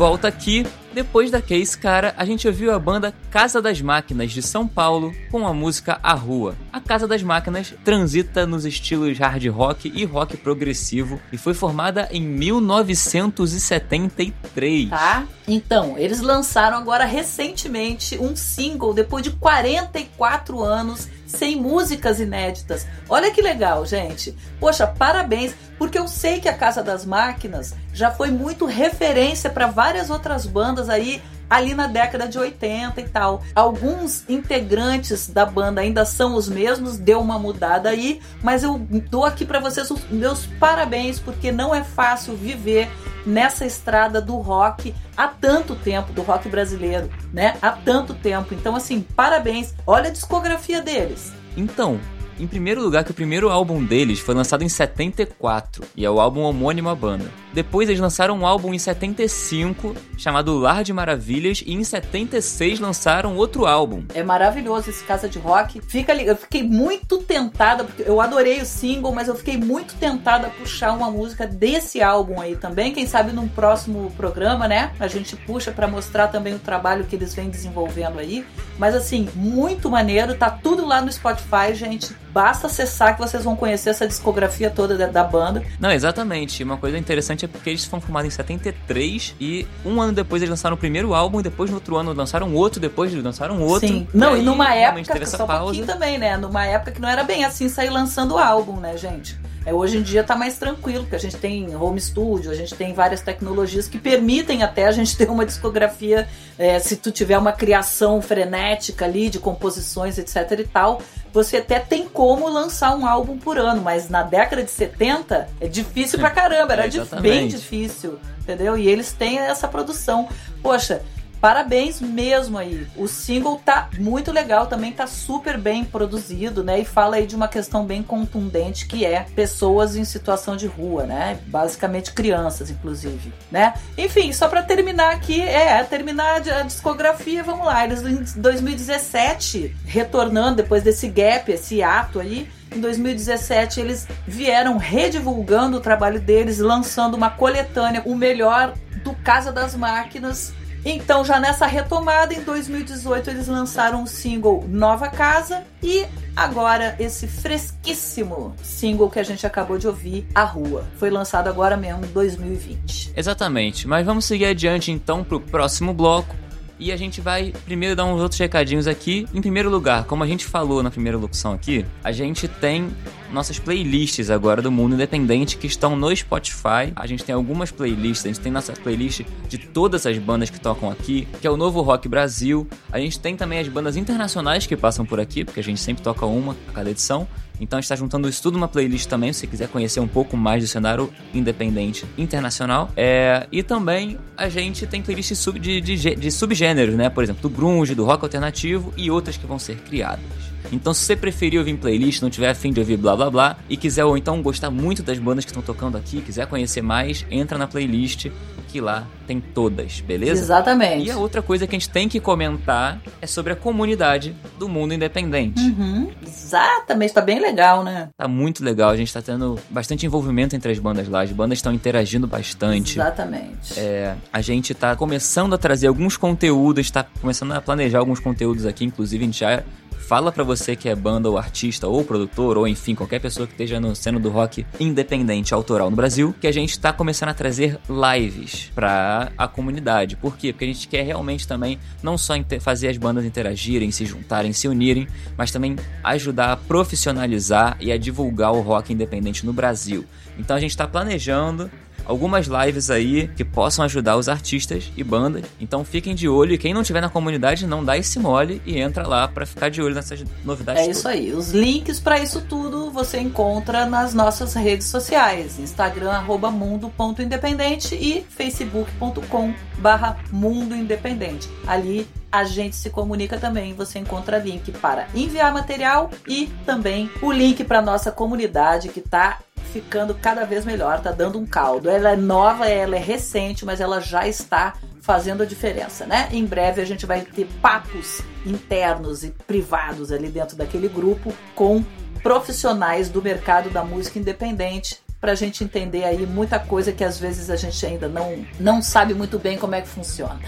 Volta 0.00 0.28
aqui, 0.28 0.66
depois 0.94 1.30
da 1.30 1.42
Case 1.42 1.76
Cara, 1.76 2.14
a 2.16 2.24
gente 2.24 2.48
ouviu 2.48 2.72
a 2.72 2.78
banda 2.78 3.12
Casa 3.30 3.60
das 3.60 3.82
Máquinas 3.82 4.32
de 4.32 4.40
São 4.40 4.66
Paulo 4.66 5.14
com 5.30 5.46
a 5.46 5.52
música 5.52 6.00
A 6.02 6.14
Rua. 6.14 6.56
A 6.72 6.80
Casa 6.80 7.06
das 7.06 7.22
Máquinas 7.22 7.74
transita 7.84 8.46
nos 8.46 8.64
estilos 8.64 9.18
hard 9.18 9.44
rock 9.48 9.92
e 9.94 10.06
rock 10.06 10.38
progressivo 10.38 11.20
e 11.30 11.36
foi 11.36 11.52
formada 11.52 12.08
em 12.10 12.22
1973. 12.22 14.88
Tá? 14.88 15.26
Então, 15.46 15.98
eles 15.98 16.22
lançaram 16.22 16.78
agora 16.78 17.04
recentemente 17.04 18.16
um 18.16 18.34
single 18.34 18.94
depois 18.94 19.22
de 19.22 19.32
44 19.32 20.62
anos 20.62 21.10
sem 21.30 21.56
músicas 21.56 22.20
inéditas. 22.20 22.86
Olha 23.08 23.30
que 23.30 23.40
legal, 23.40 23.86
gente. 23.86 24.36
Poxa, 24.58 24.86
parabéns, 24.86 25.54
porque 25.78 25.98
eu 25.98 26.08
sei 26.08 26.40
que 26.40 26.48
a 26.48 26.56
Casa 26.56 26.82
das 26.82 27.06
Máquinas 27.06 27.74
já 27.92 28.10
foi 28.10 28.30
muito 28.30 28.66
referência 28.66 29.48
para 29.48 29.68
várias 29.68 30.10
outras 30.10 30.44
bandas 30.44 30.88
aí 30.88 31.22
ali 31.50 31.74
na 31.74 31.88
década 31.88 32.28
de 32.28 32.38
80 32.38 33.00
e 33.00 33.08
tal. 33.08 33.42
Alguns 33.54 34.24
integrantes 34.28 35.28
da 35.28 35.44
banda 35.44 35.80
ainda 35.80 36.04
são 36.04 36.36
os 36.36 36.48
mesmos, 36.48 36.96
deu 36.96 37.20
uma 37.20 37.38
mudada 37.38 37.90
aí, 37.90 38.20
mas 38.42 38.62
eu 38.62 38.78
dou 38.78 39.24
aqui 39.24 39.44
para 39.44 39.58
vocês 39.58 39.90
os 39.90 40.08
meus 40.08 40.46
parabéns 40.46 41.18
porque 41.18 41.50
não 41.50 41.74
é 41.74 41.82
fácil 41.82 42.36
viver 42.36 42.88
nessa 43.26 43.66
estrada 43.66 44.20
do 44.20 44.36
rock 44.36 44.94
há 45.16 45.28
tanto 45.28 45.74
tempo, 45.74 46.12
do 46.12 46.22
rock 46.22 46.48
brasileiro, 46.48 47.10
né? 47.32 47.56
Há 47.60 47.72
tanto 47.72 48.14
tempo. 48.14 48.54
Então 48.54 48.76
assim, 48.76 49.00
parabéns. 49.00 49.74
Olha 49.86 50.08
a 50.08 50.12
discografia 50.12 50.80
deles. 50.80 51.32
Então, 51.56 52.00
em 52.40 52.46
primeiro 52.46 52.82
lugar, 52.82 53.04
que 53.04 53.10
o 53.10 53.14
primeiro 53.14 53.50
álbum 53.50 53.84
deles 53.84 54.18
foi 54.18 54.34
lançado 54.34 54.64
em 54.64 54.68
74 54.68 55.84
e 55.96 56.04
é 56.04 56.10
o 56.10 56.20
álbum 56.20 56.40
homônimo 56.40 56.88
à 56.88 56.94
banda. 56.94 57.30
Depois 57.52 57.88
eles 57.88 58.00
lançaram 58.00 58.38
um 58.38 58.46
álbum 58.46 58.72
em 58.72 58.78
75 58.78 59.94
chamado 60.16 60.56
Lar 60.56 60.84
de 60.84 60.92
Maravilhas 60.92 61.62
e 61.66 61.74
em 61.74 61.82
76 61.82 62.78
lançaram 62.78 63.36
outro 63.36 63.66
álbum. 63.66 64.04
É 64.14 64.22
maravilhoso 64.22 64.90
esse 64.90 65.02
Casa 65.04 65.28
de 65.28 65.38
Rock. 65.38 65.80
Fica 65.80 66.14
eu 66.14 66.36
fiquei 66.36 66.62
muito 66.62 67.18
tentada 67.18 67.84
porque 67.84 68.04
eu 68.06 68.20
adorei 68.20 68.60
o 68.60 68.66
single, 68.66 69.12
mas 69.12 69.26
eu 69.26 69.34
fiquei 69.34 69.56
muito 69.56 69.94
tentada 69.96 70.46
a 70.46 70.50
puxar 70.50 70.92
uma 70.92 71.10
música 71.10 71.46
desse 71.46 72.00
álbum 72.00 72.40
aí 72.40 72.56
também. 72.56 72.92
Quem 72.92 73.06
sabe 73.06 73.32
num 73.32 73.48
próximo 73.48 74.12
programa, 74.16 74.68
né? 74.68 74.92
A 75.00 75.08
gente 75.08 75.34
puxa 75.36 75.72
para 75.72 75.88
mostrar 75.88 76.28
também 76.28 76.54
o 76.54 76.58
trabalho 76.58 77.04
que 77.04 77.16
eles 77.16 77.34
vêm 77.34 77.50
desenvolvendo 77.50 78.18
aí. 78.18 78.44
Mas 78.78 78.94
assim, 78.94 79.28
muito 79.34 79.90
maneiro, 79.90 80.34
tá 80.36 80.50
tudo 80.50 80.86
lá 80.86 81.02
no 81.02 81.12
Spotify, 81.12 81.74
gente. 81.74 82.14
Basta 82.32 82.66
acessar 82.66 83.14
que 83.14 83.20
vocês 83.20 83.44
vão 83.44 83.56
conhecer 83.56 83.90
essa 83.90 84.06
discografia 84.06 84.70
toda 84.70 84.96
da, 84.96 85.06
da 85.06 85.24
banda. 85.24 85.62
Não, 85.78 85.90
exatamente. 85.90 86.62
Uma 86.62 86.76
coisa 86.76 86.96
interessante 86.96 87.44
é 87.44 87.48
porque 87.48 87.70
eles 87.70 87.84
foram 87.84 88.00
formados 88.00 88.28
em 88.28 88.30
73 88.30 89.34
e 89.40 89.66
um 89.84 90.00
ano 90.00 90.12
depois 90.12 90.42
eles 90.42 90.50
lançaram 90.50 90.76
o 90.76 90.78
primeiro 90.78 91.14
álbum, 91.14 91.42
depois 91.42 91.70
no 91.70 91.76
outro 91.76 91.96
ano 91.96 92.12
lançaram 92.12 92.54
outro, 92.54 92.80
depois 92.80 93.12
lançaram 93.14 93.62
outro. 93.62 93.88
Sim. 93.88 94.06
Não, 94.14 94.36
e, 94.36 94.40
e 94.40 94.42
numa 94.42 94.74
época, 94.74 95.26
só 95.26 95.70
um 95.70 95.84
também, 95.84 96.18
né? 96.18 96.36
Numa 96.36 96.64
época 96.64 96.92
que 96.92 97.00
não 97.00 97.08
era 97.08 97.24
bem 97.24 97.44
assim 97.44 97.68
sair 97.68 97.90
lançando 97.90 98.34
o 98.34 98.38
álbum, 98.38 98.78
né, 98.78 98.96
gente? 98.96 99.38
É, 99.64 99.74
hoje 99.74 99.98
em 99.98 100.02
dia 100.02 100.22
está 100.22 100.34
mais 100.34 100.56
tranquilo, 100.56 101.02
porque 101.02 101.16
a 101.16 101.18
gente 101.18 101.36
tem 101.36 101.76
home 101.76 102.00
studio, 102.00 102.50
a 102.50 102.54
gente 102.54 102.74
tem 102.74 102.94
várias 102.94 103.20
tecnologias 103.20 103.86
que 103.86 103.98
permitem 103.98 104.62
até 104.62 104.86
a 104.86 104.92
gente 104.92 105.16
ter 105.18 105.28
uma 105.28 105.44
discografia, 105.44 106.26
é, 106.58 106.78
se 106.78 106.96
tu 106.96 107.10
tiver 107.10 107.36
uma 107.36 107.52
criação 107.52 108.22
frenética 108.22 109.04
ali 109.04 109.28
de 109.28 109.38
composições, 109.38 110.16
etc 110.16 110.58
e 110.58 110.64
tal, 110.64 111.02
você 111.32 111.58
até 111.58 111.78
tem 111.78 112.08
como 112.08 112.48
lançar 112.48 112.96
um 112.96 113.06
álbum 113.06 113.38
por 113.38 113.58
ano, 113.58 113.80
mas 113.82 114.08
na 114.08 114.22
década 114.22 114.62
de 114.62 114.70
70 114.70 115.48
é 115.60 115.68
difícil 115.68 116.18
pra 116.18 116.30
caramba, 116.30 116.72
era 116.72 116.86
é, 116.86 117.20
bem 117.20 117.48
difícil, 117.48 118.18
entendeu? 118.40 118.76
E 118.76 118.88
eles 118.88 119.12
têm 119.12 119.38
essa 119.38 119.68
produção. 119.68 120.28
Poxa, 120.62 121.02
Parabéns 121.40 122.00
mesmo 122.00 122.58
aí. 122.58 122.86
O 122.96 123.08
single 123.08 123.60
tá 123.64 123.88
muito 123.98 124.30
legal, 124.30 124.66
também 124.66 124.92
tá 124.92 125.06
super 125.06 125.56
bem 125.56 125.84
produzido, 125.84 126.62
né? 126.62 126.80
E 126.80 126.84
fala 126.84 127.16
aí 127.16 127.26
de 127.26 127.34
uma 127.34 127.48
questão 127.48 127.86
bem 127.86 128.02
contundente 128.02 128.86
que 128.86 129.06
é 129.06 129.26
pessoas 129.34 129.96
em 129.96 130.04
situação 130.04 130.54
de 130.54 130.66
rua, 130.66 131.04
né? 131.04 131.38
Basicamente 131.46 132.12
crianças, 132.12 132.70
inclusive, 132.70 133.32
né? 133.50 133.74
Enfim, 133.96 134.32
só 134.32 134.48
para 134.48 134.62
terminar 134.62 135.12
aqui, 135.12 135.40
é, 135.40 135.82
terminar 135.82 136.36
a 136.36 136.62
discografia, 136.62 137.42
vamos 137.42 137.64
lá. 137.64 137.84
Eles 137.84 138.02
em 138.02 138.40
2017, 138.40 139.74
retornando 139.86 140.56
depois 140.56 140.82
desse 140.82 141.08
gap, 141.08 141.50
esse 141.50 141.82
ato 141.82 142.20
aí, 142.20 142.50
em 142.70 142.80
2017 142.80 143.80
eles 143.80 144.06
vieram 144.26 144.76
redivulgando 144.76 145.78
o 145.78 145.80
trabalho 145.80 146.20
deles, 146.20 146.58
lançando 146.58 147.14
uma 147.14 147.30
coletânea, 147.30 148.02
o 148.04 148.14
melhor 148.14 148.74
do 149.02 149.14
Casa 149.14 149.50
das 149.50 149.74
Máquinas 149.74 150.52
então, 150.84 151.24
já 151.24 151.38
nessa 151.38 151.66
retomada, 151.66 152.32
em 152.32 152.42
2018, 152.42 153.30
eles 153.30 153.48
lançaram 153.48 154.02
o 154.02 154.06
single 154.06 154.64
Nova 154.68 155.08
Casa 155.08 155.62
e 155.82 156.06
agora 156.34 156.96
esse 156.98 157.26
fresquíssimo 157.26 158.54
single 158.62 159.10
que 159.10 159.18
a 159.18 159.22
gente 159.22 159.46
acabou 159.46 159.78
de 159.78 159.86
ouvir, 159.86 160.26
A 160.34 160.42
Rua. 160.42 160.84
Foi 160.96 161.10
lançado 161.10 161.48
agora 161.48 161.76
mesmo, 161.76 162.04
em 162.04 162.08
2020. 162.08 163.12
Exatamente, 163.16 163.86
mas 163.86 164.06
vamos 164.06 164.24
seguir 164.24 164.46
adiante 164.46 164.90
então 164.90 165.22
para 165.22 165.36
o 165.36 165.40
próximo 165.40 165.92
bloco 165.92 166.34
e 166.80 166.90
a 166.90 166.96
gente 166.96 167.20
vai 167.20 167.52
primeiro 167.66 167.94
dar 167.94 168.06
uns 168.06 168.20
outros 168.20 168.40
recadinhos 168.40 168.86
aqui. 168.86 169.26
Em 169.34 169.40
primeiro 169.40 169.68
lugar, 169.68 170.04
como 170.04 170.24
a 170.24 170.26
gente 170.26 170.46
falou 170.46 170.82
na 170.82 170.90
primeira 170.90 171.18
locução 171.18 171.52
aqui, 171.52 171.84
a 172.02 172.10
gente 172.10 172.48
tem 172.48 172.88
nossas 173.30 173.58
playlists 173.58 174.30
agora 174.30 174.62
do 174.62 174.72
Mundo 174.72 174.94
Independente 174.94 175.58
que 175.58 175.66
estão 175.66 175.94
no 175.94 176.14
Spotify. 176.16 176.92
A 176.96 177.06
gente 177.06 177.22
tem 177.22 177.34
algumas 177.34 177.70
playlists, 177.70 178.24
a 178.24 178.28
gente 178.28 178.40
tem 178.40 178.50
nossa 178.50 178.72
playlist 178.72 179.22
de 179.46 179.58
todas 179.58 180.06
as 180.06 180.16
bandas 180.18 180.48
que 180.48 180.58
tocam 180.58 180.90
aqui, 180.90 181.28
que 181.40 181.46
é 181.46 181.50
o 181.50 181.56
Novo 181.56 181.82
Rock 181.82 182.08
Brasil. 182.08 182.66
A 182.90 182.98
gente 182.98 183.20
tem 183.20 183.36
também 183.36 183.58
as 183.58 183.68
bandas 183.68 183.96
internacionais 183.96 184.66
que 184.66 184.76
passam 184.76 185.04
por 185.04 185.20
aqui, 185.20 185.44
porque 185.44 185.60
a 185.60 185.64
gente 185.64 185.80
sempre 185.80 186.02
toca 186.02 186.24
uma 186.24 186.56
a 186.68 186.72
cada 186.72 186.90
edição. 186.90 187.28
Então 187.60 187.78
está 187.78 187.94
juntando 187.94 188.28
isso 188.28 188.42
tudo 188.42 188.54
numa 188.54 188.66
playlist 188.66 189.06
também, 189.06 189.32
se 189.32 189.40
você 189.40 189.46
quiser 189.46 189.68
conhecer 189.68 190.00
um 190.00 190.08
pouco 190.08 190.36
mais 190.36 190.62
do 190.62 190.68
cenário 190.68 191.12
independente 191.34 192.06
internacional. 192.16 192.90
É, 192.96 193.46
e 193.52 193.62
também 193.62 194.18
a 194.36 194.48
gente 194.48 194.86
tem 194.86 195.02
playlists 195.02 195.38
sub, 195.38 195.58
de, 195.58 195.80
de, 195.80 196.14
de 196.16 196.30
subgêneros, 196.30 196.94
né? 196.94 197.10
Por 197.10 197.22
exemplo, 197.22 197.42
do 197.42 197.50
grunge, 197.50 197.94
do 197.94 198.04
rock 198.04 198.24
alternativo 198.24 198.92
e 198.96 199.10
outras 199.10 199.36
que 199.36 199.46
vão 199.46 199.58
ser 199.58 199.76
criadas. 199.76 200.49
Então, 200.72 200.94
se 200.94 201.04
você 201.04 201.16
preferir 201.16 201.58
ouvir 201.58 201.72
em 201.72 201.76
playlist, 201.76 202.22
não 202.22 202.30
tiver 202.30 202.50
afim 202.50 202.72
de 202.72 202.80
ouvir 202.80 202.96
blá 202.96 203.16
blá 203.16 203.30
blá, 203.30 203.56
e 203.68 203.76
quiser 203.76 204.04
ou 204.04 204.16
então 204.16 204.42
gostar 204.42 204.70
muito 204.70 205.02
das 205.02 205.18
bandas 205.18 205.44
que 205.44 205.50
estão 205.50 205.62
tocando 205.62 205.96
aqui, 205.96 206.20
quiser 206.20 206.46
conhecer 206.46 206.82
mais, 206.82 207.24
entra 207.30 207.58
na 207.58 207.66
playlist 207.66 208.28
que 208.70 208.80
lá 208.80 209.06
tem 209.26 209.40
todas, 209.40 210.00
beleza? 210.00 210.40
Exatamente. 210.40 211.06
E 211.06 211.10
a 211.10 211.16
outra 211.16 211.42
coisa 211.42 211.66
que 211.66 211.74
a 211.74 211.78
gente 211.78 211.90
tem 211.90 212.08
que 212.08 212.20
comentar 212.20 213.00
é 213.20 213.26
sobre 213.26 213.52
a 213.52 213.56
comunidade 213.56 214.34
do 214.58 214.68
mundo 214.68 214.94
independente. 214.94 215.60
Uhum. 215.60 216.10
Exatamente, 216.24 217.12
tá 217.12 217.20
bem 217.20 217.40
legal, 217.40 217.82
né? 217.82 218.08
Tá 218.16 218.28
muito 218.28 218.64
legal, 218.64 218.90
a 218.90 218.96
gente 218.96 219.12
tá 219.12 219.20
tendo 219.20 219.58
bastante 219.68 220.06
envolvimento 220.06 220.54
entre 220.54 220.70
as 220.70 220.78
bandas 220.78 221.08
lá, 221.08 221.22
as 221.22 221.32
bandas 221.32 221.58
estão 221.58 221.72
interagindo 221.72 222.26
bastante. 222.26 222.98
Exatamente. 222.98 223.78
É, 223.78 224.14
a 224.32 224.40
gente 224.40 224.72
tá 224.72 224.94
começando 224.94 225.54
a 225.54 225.58
trazer 225.58 225.88
alguns 225.88 226.16
conteúdos, 226.16 226.90
tá 226.90 227.04
começando 227.20 227.52
a 227.52 227.60
planejar 227.60 227.98
alguns 227.98 228.20
conteúdos 228.20 228.66
aqui, 228.66 228.84
inclusive 228.84 229.24
a 229.24 229.26
gente 229.26 229.40
já 229.40 229.62
fala 230.10 230.32
para 230.32 230.42
você 230.42 230.74
que 230.74 230.88
é 230.88 230.94
banda 230.96 231.30
ou 231.30 231.38
artista 231.38 231.86
ou 231.86 232.04
produtor 232.04 232.58
ou 232.58 232.66
enfim 232.66 232.96
qualquer 232.96 233.20
pessoa 233.20 233.46
que 233.46 233.52
esteja 233.52 233.78
no 233.78 233.94
cena 233.94 234.18
do 234.18 234.28
rock 234.28 234.66
independente 234.80 235.54
autoral 235.54 235.88
no 235.88 235.94
Brasil 235.94 236.34
que 236.40 236.48
a 236.48 236.52
gente 236.52 236.70
está 236.70 236.92
começando 236.92 237.28
a 237.28 237.34
trazer 237.34 237.78
lives 237.88 238.72
para 238.74 239.30
a 239.38 239.46
comunidade. 239.46 240.16
Por 240.16 240.36
quê? 240.36 240.52
Porque 240.52 240.64
a 240.64 240.66
gente 240.66 240.88
quer 240.88 241.02
realmente 241.04 241.46
também 241.46 241.78
não 242.02 242.18
só 242.18 242.34
fazer 242.60 242.88
as 242.88 242.96
bandas 242.96 243.24
interagirem, 243.24 243.92
se 243.92 244.04
juntarem, 244.04 244.52
se 244.52 244.66
unirem, 244.66 245.06
mas 245.38 245.52
também 245.52 245.76
ajudar 246.02 246.50
a 246.50 246.56
profissionalizar 246.56 247.76
e 247.78 247.92
a 247.92 247.96
divulgar 247.96 248.52
o 248.52 248.62
rock 248.62 248.92
independente 248.92 249.46
no 249.46 249.52
Brasil. 249.52 250.04
Então 250.36 250.56
a 250.56 250.60
gente 250.60 250.72
está 250.72 250.88
planejando 250.88 251.70
algumas 252.10 252.46
lives 252.46 252.90
aí 252.90 253.28
que 253.36 253.44
possam 253.44 253.84
ajudar 253.84 254.16
os 254.16 254.28
artistas 254.28 254.90
e 254.96 255.04
bandas. 255.04 255.44
Então 255.60 255.84
fiquem 255.84 256.12
de 256.12 256.28
olho 256.28 256.52
e 256.52 256.58
quem 256.58 256.74
não 256.74 256.82
tiver 256.82 257.00
na 257.00 257.08
comunidade 257.08 257.66
não 257.68 257.84
dá 257.84 257.96
esse 257.96 258.18
mole 258.18 258.60
e 258.66 258.80
entra 258.80 259.06
lá 259.06 259.28
para 259.28 259.46
ficar 259.46 259.68
de 259.68 259.80
olho 259.80 259.94
nessas 259.94 260.24
novidades. 260.44 260.82
É 260.82 260.90
isso 260.90 261.06
aí. 261.06 261.32
Os 261.32 261.52
links 261.52 262.00
para 262.00 262.18
isso 262.18 262.42
tudo 262.42 262.90
você 262.90 263.20
encontra 263.20 263.86
nas 263.86 264.12
nossas 264.12 264.54
redes 264.54 264.88
sociais: 264.88 265.58
Instagram 265.60 266.10
mundo.independente 266.50 267.94
e 267.94 268.26
facebook.com 268.28 269.54
barra 269.80 270.18
mundo 270.30 270.76
independente. 270.76 271.48
Ali 271.66 272.06
a 272.30 272.44
gente 272.44 272.76
se 272.76 272.90
comunica 272.90 273.38
também. 273.38 273.74
Você 273.74 273.98
encontra 273.98 274.38
link 274.38 274.70
para 274.72 275.08
enviar 275.14 275.52
material 275.52 276.10
e 276.28 276.46
também 276.64 277.10
o 277.20 277.32
link 277.32 277.64
para 277.64 277.82
nossa 277.82 278.12
comunidade 278.12 278.88
que 278.88 279.00
está 279.00 279.38
ficando 279.72 280.14
cada 280.14 280.44
vez 280.44 280.64
melhor, 280.64 281.00
tá 281.00 281.12
dando 281.12 281.38
um 281.38 281.46
caldo. 281.46 281.88
Ela 281.88 282.12
é 282.12 282.16
nova, 282.16 282.66
ela 282.66 282.96
é 282.96 283.00
recente, 283.00 283.64
mas 283.64 283.80
ela 283.80 284.00
já 284.00 284.26
está 284.26 284.74
fazendo 285.00 285.42
a 285.42 285.46
diferença, 285.46 286.06
né? 286.06 286.28
Em 286.30 286.44
breve 286.44 286.82
a 286.82 286.84
gente 286.84 287.06
vai 287.06 287.22
ter 287.22 287.46
papos 287.62 288.20
internos 288.44 289.24
e 289.24 289.30
privados 289.46 290.12
ali 290.12 290.28
dentro 290.28 290.56
daquele 290.56 290.88
grupo 290.88 291.32
com 291.54 291.84
profissionais 292.22 293.08
do 293.08 293.22
mercado 293.22 293.70
da 293.70 293.82
música 293.82 294.18
independente 294.18 295.00
pra 295.20 295.34
gente 295.34 295.62
entender 295.62 296.04
aí 296.04 296.26
muita 296.26 296.58
coisa 296.58 296.92
que 296.92 297.04
às 297.04 297.18
vezes 297.18 297.50
a 297.50 297.56
gente 297.56 297.84
ainda 297.84 298.08
não, 298.08 298.44
não 298.58 298.80
sabe 298.80 299.12
muito 299.12 299.38
bem 299.38 299.58
como 299.58 299.74
é 299.74 299.82
que 299.82 299.88
funciona. 299.88 300.40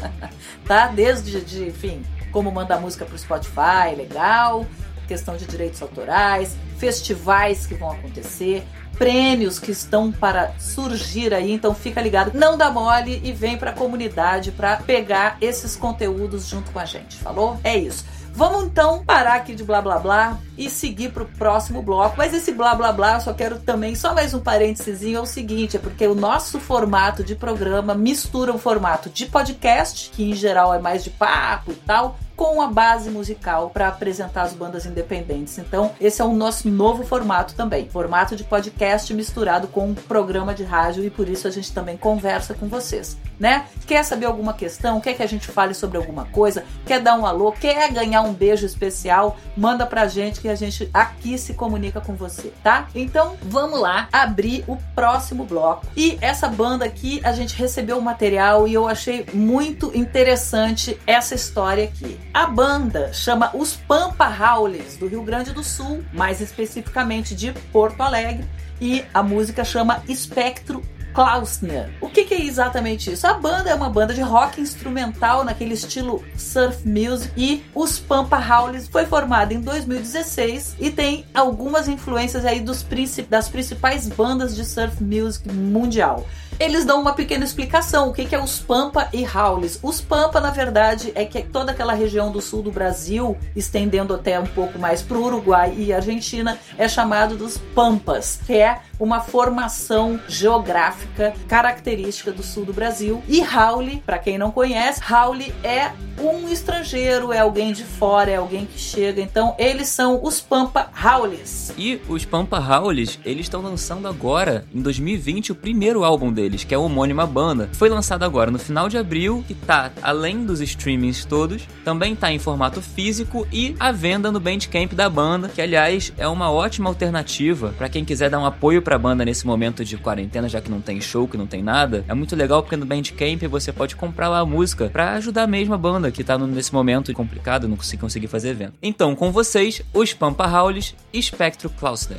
tá? 0.64 0.86
Desde, 0.86 1.40
de, 1.40 1.68
enfim, 1.68 2.02
como 2.30 2.50
mandar 2.52 2.80
música 2.80 3.04
pro 3.04 3.18
Spotify, 3.18 3.96
legal, 3.96 4.64
questão 5.08 5.36
de 5.36 5.44
direitos 5.44 5.82
autorais, 5.82 6.56
festivais 6.78 7.66
que 7.66 7.74
vão 7.74 7.90
acontecer, 7.90 8.64
prêmios 8.96 9.58
que 9.58 9.72
estão 9.72 10.12
para 10.12 10.52
surgir 10.58 11.34
aí, 11.34 11.52
então 11.52 11.74
fica 11.74 12.00
ligado, 12.00 12.32
não 12.34 12.56
dá 12.56 12.70
mole 12.70 13.20
e 13.24 13.32
vem 13.32 13.56
para 13.56 13.70
a 13.70 13.74
comunidade 13.74 14.52
para 14.52 14.76
pegar 14.76 15.36
esses 15.40 15.74
conteúdos 15.74 16.46
junto 16.46 16.70
com 16.70 16.78
a 16.78 16.84
gente, 16.84 17.16
falou? 17.16 17.58
É 17.64 17.76
isso. 17.76 18.04
Vamos 18.34 18.64
então 18.64 19.04
parar 19.04 19.34
aqui 19.34 19.54
de 19.54 19.62
blá 19.62 19.82
blá 19.82 19.98
blá 19.98 20.38
e 20.56 20.70
seguir 20.70 21.12
para 21.12 21.22
o 21.22 21.26
próximo 21.26 21.82
bloco. 21.82 22.14
Mas 22.16 22.32
esse 22.32 22.52
blá 22.52 22.74
blá 22.74 22.92
blá, 22.92 23.14
eu 23.14 23.20
só 23.20 23.34
quero 23.34 23.58
também, 23.58 23.94
só 23.94 24.14
mais 24.14 24.32
um 24.32 24.40
parênteses, 24.40 25.02
é 25.14 25.20
o 25.20 25.26
seguinte: 25.26 25.76
é 25.76 25.80
porque 25.80 26.06
o 26.06 26.14
nosso 26.14 26.58
formato 26.58 27.22
de 27.22 27.34
programa 27.34 27.94
mistura 27.94 28.52
o 28.52 28.58
formato 28.58 29.10
de 29.10 29.26
podcast, 29.26 30.10
que 30.10 30.30
em 30.30 30.34
geral 30.34 30.74
é 30.74 30.78
mais 30.78 31.04
de 31.04 31.10
papo 31.10 31.72
e 31.72 31.74
tal, 31.74 32.18
com 32.42 32.60
a 32.60 32.66
base 32.66 33.08
musical 33.08 33.70
para 33.70 33.86
apresentar 33.86 34.42
as 34.42 34.52
bandas 34.52 34.84
independentes. 34.84 35.56
Então, 35.58 35.92
esse 36.00 36.20
é 36.20 36.24
o 36.24 36.32
nosso 36.32 36.68
novo 36.68 37.04
formato 37.04 37.54
também, 37.54 37.88
formato 37.88 38.34
de 38.34 38.42
podcast 38.42 39.14
misturado 39.14 39.68
com 39.68 39.86
um 39.86 39.94
programa 39.94 40.52
de 40.52 40.64
rádio 40.64 41.04
e 41.04 41.08
por 41.08 41.28
isso 41.28 41.46
a 41.46 41.52
gente 41.52 41.72
também 41.72 41.96
conversa 41.96 42.52
com 42.52 42.66
vocês, 42.66 43.16
né? 43.38 43.66
Quer 43.86 44.02
saber 44.02 44.26
alguma 44.26 44.54
questão? 44.54 45.00
Quer 45.00 45.14
que 45.14 45.22
a 45.22 45.26
gente 45.28 45.46
fale 45.46 45.72
sobre 45.72 45.98
alguma 45.98 46.24
coisa? 46.24 46.64
Quer 46.84 46.98
dar 46.98 47.16
um 47.16 47.24
alô? 47.24 47.52
Quer 47.52 47.92
ganhar 47.92 48.22
um 48.22 48.32
beijo 48.32 48.66
especial? 48.66 49.36
Manda 49.56 49.86
pra 49.86 50.08
gente 50.08 50.40
que 50.40 50.48
a 50.48 50.56
gente 50.56 50.90
aqui 50.92 51.38
se 51.38 51.54
comunica 51.54 52.00
com 52.00 52.16
você, 52.16 52.52
tá? 52.60 52.88
Então, 52.92 53.36
vamos 53.42 53.78
lá 53.78 54.08
abrir 54.12 54.64
o 54.66 54.76
próximo 54.96 55.44
bloco. 55.44 55.86
E 55.96 56.18
essa 56.20 56.48
banda 56.48 56.84
aqui, 56.84 57.20
a 57.22 57.32
gente 57.32 57.54
recebeu 57.54 57.98
o 57.98 58.02
material 58.02 58.66
e 58.66 58.74
eu 58.74 58.88
achei 58.88 59.26
muito 59.32 59.96
interessante 59.96 60.98
essa 61.06 61.36
história 61.36 61.84
aqui. 61.84 62.18
A 62.34 62.46
banda 62.46 63.12
chama 63.12 63.50
os 63.54 63.76
Pampa 63.76 64.26
Howlers, 64.26 64.96
do 64.96 65.06
Rio 65.06 65.22
Grande 65.22 65.52
do 65.52 65.62
Sul, 65.62 66.02
mais 66.14 66.40
especificamente 66.40 67.34
de 67.34 67.52
Porto 67.70 68.00
Alegre, 68.00 68.48
e 68.80 69.04
a 69.12 69.22
música 69.22 69.62
chama 69.62 70.02
Espectro 70.08 70.82
Klausner. 71.12 71.90
O 72.00 72.08
que, 72.08 72.24
que, 72.24 72.32
é 72.32 72.42
exatamente 72.42 73.12
isso? 73.12 73.26
A 73.26 73.34
banda 73.34 73.68
é 73.68 73.74
uma 73.74 73.90
banda 73.90 74.14
de 74.14 74.22
rock 74.22 74.62
instrumental 74.62 75.44
naquele 75.44 75.74
estilo 75.74 76.24
surf 76.34 76.88
music 76.88 77.30
e 77.36 77.62
os 77.74 77.98
Pampa 77.98 78.38
Howlers 78.38 78.88
foi 78.88 79.04
formada 79.04 79.52
em 79.52 79.60
2016 79.60 80.76
e 80.80 80.90
tem 80.90 81.26
algumas 81.34 81.86
influências 81.86 82.46
aí 82.46 82.60
dos 82.60 82.82
das 83.28 83.50
principais 83.50 84.08
bandas 84.08 84.56
de 84.56 84.64
surf 84.64 85.04
music 85.04 85.52
mundial 85.52 86.26
eles 86.58 86.84
dão 86.84 87.00
uma 87.00 87.12
pequena 87.12 87.44
explicação. 87.44 88.08
O 88.08 88.12
que, 88.12 88.24
que 88.24 88.34
é 88.34 88.42
os 88.42 88.58
Pampa 88.58 89.08
e 89.12 89.26
Howlis? 89.26 89.78
Os 89.82 90.00
Pampa, 90.00 90.40
na 90.40 90.50
verdade, 90.50 91.12
é 91.14 91.24
que 91.24 91.38
é 91.38 91.42
toda 91.42 91.72
aquela 91.72 91.94
região 91.94 92.30
do 92.30 92.40
sul 92.40 92.62
do 92.62 92.70
Brasil, 92.70 93.36
estendendo 93.54 94.14
até 94.14 94.38
um 94.38 94.46
pouco 94.46 94.78
mais 94.78 95.02
para 95.02 95.16
o 95.16 95.24
Uruguai 95.24 95.74
e 95.76 95.92
Argentina, 95.92 96.58
é 96.78 96.88
chamado 96.88 97.36
dos 97.36 97.58
Pampas, 97.74 98.40
que 98.46 98.54
é 98.54 98.80
uma 99.02 99.20
formação 99.20 100.20
geográfica 100.28 101.34
característica 101.48 102.30
do 102.30 102.42
sul 102.42 102.64
do 102.64 102.72
Brasil. 102.72 103.20
E 103.28 103.40
Howley, 103.40 104.00
para 104.06 104.18
quem 104.18 104.38
não 104.38 104.52
conhece, 104.52 105.00
Howley 105.12 105.52
é 105.64 105.90
um 106.20 106.48
estrangeiro, 106.48 107.32
é 107.32 107.40
alguém 107.40 107.72
de 107.72 107.82
fora, 107.82 108.30
é 108.30 108.36
alguém 108.36 108.64
que 108.64 108.78
chega. 108.78 109.20
Então, 109.20 109.56
eles 109.58 109.88
são 109.88 110.22
os 110.22 110.40
Pampa 110.40 110.88
Howleys. 111.02 111.72
E 111.76 112.00
os 112.08 112.24
Pampa 112.24 112.58
Howleys, 112.58 113.18
eles 113.24 113.46
estão 113.46 113.60
lançando 113.60 114.06
agora, 114.06 114.64
em 114.72 114.80
2020, 114.80 115.52
o 115.52 115.54
primeiro 115.54 116.04
álbum 116.04 116.32
deles, 116.32 116.62
que 116.62 116.72
é 116.72 116.76
a 116.76 116.80
homônima 116.80 117.26
banda. 117.26 117.68
Foi 117.72 117.88
lançado 117.88 118.22
agora 118.22 118.50
no 118.50 118.58
final 118.58 118.88
de 118.88 118.96
abril, 118.96 119.44
que 119.48 119.54
tá 119.54 119.90
além 120.00 120.44
dos 120.44 120.60
streamings 120.60 121.24
todos, 121.24 121.66
também 121.84 122.14
tá 122.14 122.30
em 122.30 122.38
formato 122.38 122.80
físico 122.80 123.46
e 123.52 123.74
à 123.80 123.90
venda 123.90 124.30
no 124.30 124.38
Bandcamp 124.38 124.92
da 124.92 125.08
banda, 125.08 125.48
que 125.48 125.60
aliás 125.60 126.12
é 126.16 126.28
uma 126.28 126.50
ótima 126.50 126.88
alternativa 126.88 127.74
para 127.76 127.88
quem 127.88 128.04
quiser 128.04 128.30
dar 128.30 128.38
um 128.38 128.46
apoio 128.46 128.82
pra 128.92 128.98
banda 128.98 129.24
nesse 129.24 129.46
momento 129.46 129.82
de 129.86 129.96
quarentena, 129.96 130.50
já 130.50 130.60
que 130.60 130.70
não 130.70 130.78
tem 130.78 131.00
show, 131.00 131.26
que 131.26 131.38
não 131.38 131.46
tem 131.46 131.62
nada, 131.62 132.04
é 132.06 132.12
muito 132.12 132.36
legal 132.36 132.62
porque 132.62 132.76
no 132.76 132.84
Bandcamp 132.84 133.42
você 133.48 133.72
pode 133.72 133.96
comprar 133.96 134.28
lá 134.28 134.40
a 134.40 134.44
música 134.44 134.90
para 134.90 135.14
ajudar 135.14 135.46
mesmo 135.46 135.72
a 135.72 135.78
banda 135.78 136.10
que 136.10 136.22
tá 136.22 136.36
nesse 136.36 136.74
momento 136.74 137.10
complicado, 137.14 137.66
não 137.66 137.78
conseguir 137.98 138.26
fazer 138.26 138.50
evento. 138.50 138.74
Então, 138.82 139.16
com 139.16 139.32
vocês, 139.32 139.80
os 139.94 140.12
Pampa 140.12 140.46
Howlis 140.46 140.94
e 141.10 141.22
Spectro 141.22 141.70
Clauster. 141.70 142.18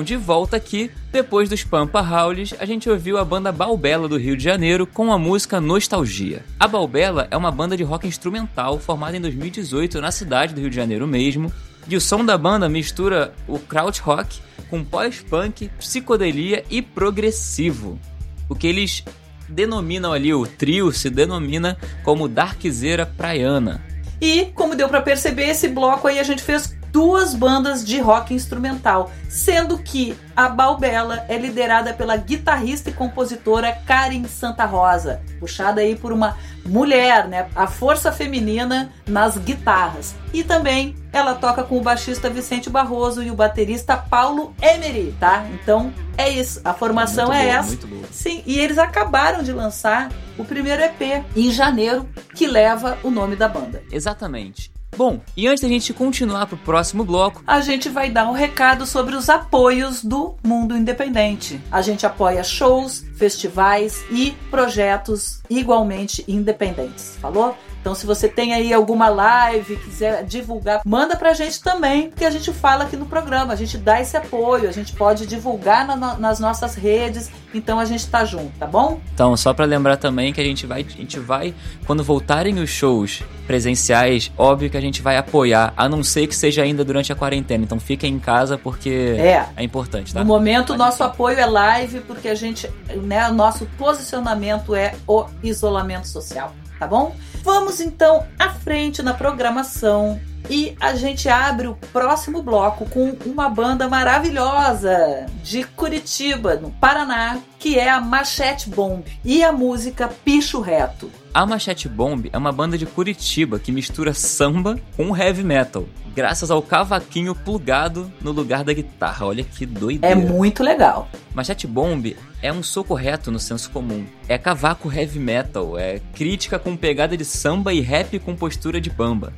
Bom, 0.00 0.04
de 0.04 0.16
volta 0.16 0.56
aqui, 0.56 0.90
depois 1.12 1.46
dos 1.46 1.62
Pampa 1.62 2.00
Howlis, 2.00 2.54
a 2.58 2.64
gente 2.64 2.88
ouviu 2.88 3.18
a 3.18 3.24
banda 3.24 3.52
Balbela 3.52 4.08
do 4.08 4.16
Rio 4.16 4.34
de 4.34 4.42
Janeiro 4.42 4.86
com 4.86 5.12
a 5.12 5.18
música 5.18 5.60
Nostalgia. 5.60 6.42
A 6.58 6.66
Balbela 6.66 7.28
é 7.30 7.36
uma 7.36 7.50
banda 7.50 7.76
de 7.76 7.82
rock 7.82 8.08
instrumental 8.08 8.78
formada 8.78 9.18
em 9.18 9.20
2018 9.20 10.00
na 10.00 10.10
cidade 10.10 10.54
do 10.54 10.60
Rio 10.62 10.70
de 10.70 10.76
Janeiro 10.76 11.06
mesmo, 11.06 11.52
e 11.86 11.94
o 11.96 12.00
som 12.00 12.24
da 12.24 12.38
banda 12.38 12.66
mistura 12.66 13.34
o 13.46 13.58
kraut 13.58 14.00
rock 14.00 14.40
com 14.70 14.82
pós-punk, 14.82 15.68
psicodelia 15.78 16.64
e 16.70 16.80
progressivo. 16.80 18.00
O 18.48 18.54
que 18.54 18.68
eles 18.68 19.04
denominam 19.50 20.14
ali, 20.14 20.32
o 20.32 20.46
trio 20.46 20.90
se 20.92 21.10
denomina 21.10 21.76
como 22.02 22.26
Darkzeira 22.26 23.04
Praiana. 23.04 23.84
E, 24.18 24.46
como 24.54 24.74
deu 24.74 24.88
para 24.88 25.02
perceber, 25.02 25.50
esse 25.50 25.68
bloco 25.68 26.08
aí 26.08 26.18
a 26.18 26.22
gente 26.22 26.42
fez 26.42 26.74
duas 26.90 27.34
bandas 27.34 27.84
de 27.84 27.98
rock 28.00 28.34
instrumental, 28.34 29.10
sendo 29.28 29.78
que 29.78 30.16
a 30.34 30.48
Balbela 30.48 31.24
é 31.28 31.36
liderada 31.36 31.92
pela 31.92 32.16
guitarrista 32.16 32.90
e 32.90 32.92
compositora 32.92 33.72
Karen 33.86 34.24
Santa 34.24 34.64
Rosa, 34.64 35.20
puxada 35.38 35.80
aí 35.80 35.96
por 35.96 36.12
uma 36.12 36.36
mulher, 36.64 37.28
né? 37.28 37.48
A 37.54 37.66
força 37.66 38.12
feminina 38.12 38.92
nas 39.06 39.36
guitarras. 39.38 40.14
E 40.32 40.44
também 40.44 40.94
ela 41.12 41.34
toca 41.34 41.62
com 41.62 41.78
o 41.78 41.82
baixista 41.82 42.30
Vicente 42.30 42.70
Barroso 42.70 43.22
e 43.22 43.30
o 43.30 43.34
baterista 43.34 43.96
Paulo 43.96 44.54
Emery, 44.60 45.14
tá? 45.18 45.46
Então 45.52 45.92
é 46.16 46.28
isso, 46.28 46.60
a 46.64 46.74
formação 46.74 47.26
muito 47.26 47.38
é 47.38 47.44
boa, 47.44 47.54
essa. 47.54 47.68
Muito 47.68 47.86
boa. 47.86 48.06
Sim, 48.10 48.42
e 48.46 48.58
eles 48.58 48.78
acabaram 48.78 49.42
de 49.42 49.52
lançar 49.52 50.10
o 50.38 50.44
primeiro 50.44 50.82
EP 50.82 51.24
em 51.36 51.50
janeiro, 51.50 52.08
que 52.34 52.46
leva 52.46 52.98
o 53.02 53.10
nome 53.10 53.36
da 53.36 53.48
banda. 53.48 53.82
Exatamente. 53.90 54.70
Bom, 55.00 55.18
e 55.34 55.48
antes 55.48 55.62
da 55.62 55.68
gente 55.68 55.94
continuar 55.94 56.46
pro 56.46 56.58
próximo 56.58 57.02
bloco, 57.04 57.42
a 57.46 57.62
gente 57.62 57.88
vai 57.88 58.10
dar 58.10 58.28
um 58.28 58.34
recado 58.34 58.84
sobre 58.84 59.16
os 59.16 59.30
apoios 59.30 60.04
do 60.04 60.34
mundo 60.44 60.76
independente. 60.76 61.58
A 61.72 61.80
gente 61.80 62.04
apoia 62.04 62.44
shows, 62.44 63.02
festivais 63.16 64.04
e 64.10 64.32
projetos 64.50 65.40
igualmente 65.48 66.22
independentes. 66.28 67.16
Falou? 67.18 67.56
Então, 67.80 67.94
se 67.94 68.04
você 68.04 68.28
tem 68.28 68.52
aí 68.52 68.72
alguma 68.72 69.08
live, 69.08 69.76
quiser 69.76 70.24
divulgar, 70.24 70.82
manda 70.84 71.16
pra 71.16 71.32
gente 71.32 71.62
também, 71.62 72.10
porque 72.10 72.24
a 72.24 72.30
gente 72.30 72.52
fala 72.52 72.84
aqui 72.84 72.96
no 72.96 73.06
programa, 73.06 73.54
a 73.54 73.56
gente 73.56 73.78
dá 73.78 74.00
esse 74.00 74.16
apoio, 74.16 74.68
a 74.68 74.72
gente 74.72 74.92
pode 74.92 75.26
divulgar 75.26 75.86
na, 75.86 76.18
nas 76.18 76.38
nossas 76.38 76.74
redes, 76.74 77.30
então 77.54 77.80
a 77.80 77.84
gente 77.86 78.06
tá 78.06 78.24
junto, 78.24 78.52
tá 78.58 78.66
bom? 78.66 79.00
Então, 79.14 79.34
só 79.36 79.54
para 79.54 79.64
lembrar 79.64 79.96
também 79.96 80.32
que 80.32 80.40
a 80.40 80.44
gente 80.44 80.66
vai, 80.66 80.82
a 80.86 80.92
gente 80.92 81.18
vai, 81.18 81.54
quando 81.86 82.04
voltarem 82.04 82.58
os 82.58 82.68
shows 82.68 83.22
presenciais, 83.46 84.30
óbvio 84.36 84.70
que 84.70 84.76
a 84.76 84.80
gente 84.80 85.00
vai 85.00 85.16
apoiar, 85.16 85.72
a 85.76 85.88
não 85.88 86.04
ser 86.04 86.26
que 86.26 86.36
seja 86.36 86.62
ainda 86.62 86.84
durante 86.84 87.12
a 87.12 87.16
quarentena. 87.16 87.64
Então 87.64 87.80
fiquem 87.80 88.14
em 88.14 88.18
casa 88.18 88.56
porque 88.56 89.16
é, 89.18 89.46
é 89.56 89.64
importante, 89.64 90.12
tá? 90.12 90.20
No 90.20 90.26
momento, 90.26 90.74
o 90.74 90.76
nosso 90.76 91.02
apoio 91.02 91.38
é 91.38 91.46
live, 91.46 92.00
porque 92.00 92.28
a 92.28 92.34
gente, 92.34 92.70
né, 92.94 93.28
o 93.28 93.32
nosso 93.32 93.66
posicionamento 93.78 94.74
é 94.74 94.94
o 95.06 95.24
isolamento 95.42 96.06
social, 96.06 96.54
tá 96.78 96.86
bom? 96.86 97.16
Vamos 97.42 97.80
então 97.80 98.26
à 98.38 98.50
frente 98.50 99.02
na 99.02 99.14
programação 99.14 100.20
e 100.48 100.74
a 100.80 100.94
gente 100.94 101.28
abre 101.28 101.66
o 101.66 101.74
próximo 101.92 102.42
bloco 102.42 102.88
com 102.88 103.16
uma 103.26 103.48
banda 103.48 103.88
maravilhosa 103.88 105.26
de 105.42 105.64
Curitiba, 105.64 106.56
no 106.56 106.70
Paraná, 106.70 107.38
que 107.58 107.78
é 107.78 107.90
a 107.90 108.00
Machete 108.00 108.70
Bomb 108.70 109.04
e 109.24 109.42
a 109.44 109.52
música 109.52 110.08
Picho 110.24 110.60
Reto. 110.60 111.10
A 111.32 111.44
Machete 111.46 111.88
Bomb 111.88 112.28
é 112.32 112.38
uma 112.38 112.50
banda 112.50 112.78
de 112.78 112.86
Curitiba 112.86 113.58
que 113.58 113.70
mistura 113.70 114.14
samba 114.14 114.78
com 114.96 115.16
heavy 115.16 115.44
metal, 115.44 115.86
graças 116.14 116.50
ao 116.50 116.60
cavaquinho 116.60 117.34
plugado 117.34 118.10
no 118.20 118.32
lugar 118.32 118.64
da 118.64 118.72
guitarra. 118.72 119.26
Olha 119.26 119.44
que 119.44 119.64
doideira. 119.64 120.18
É 120.18 120.20
muito 120.20 120.62
legal. 120.62 121.08
Machete 121.34 121.66
Bomb 121.66 122.16
é 122.42 122.52
um 122.52 122.62
soco 122.62 122.94
reto 122.94 123.30
no 123.30 123.38
senso 123.38 123.70
comum. 123.70 124.04
É 124.28 124.36
cavaco 124.36 124.92
heavy 124.92 125.18
metal, 125.18 125.78
é 125.78 126.00
crítica 126.14 126.58
com 126.58 126.76
pegada 126.76 127.16
de 127.16 127.24
samba 127.24 127.72
e 127.72 127.80
rap 127.80 128.18
com 128.18 128.34
postura 128.34 128.80
de 128.80 128.90
bamba. 128.90 129.32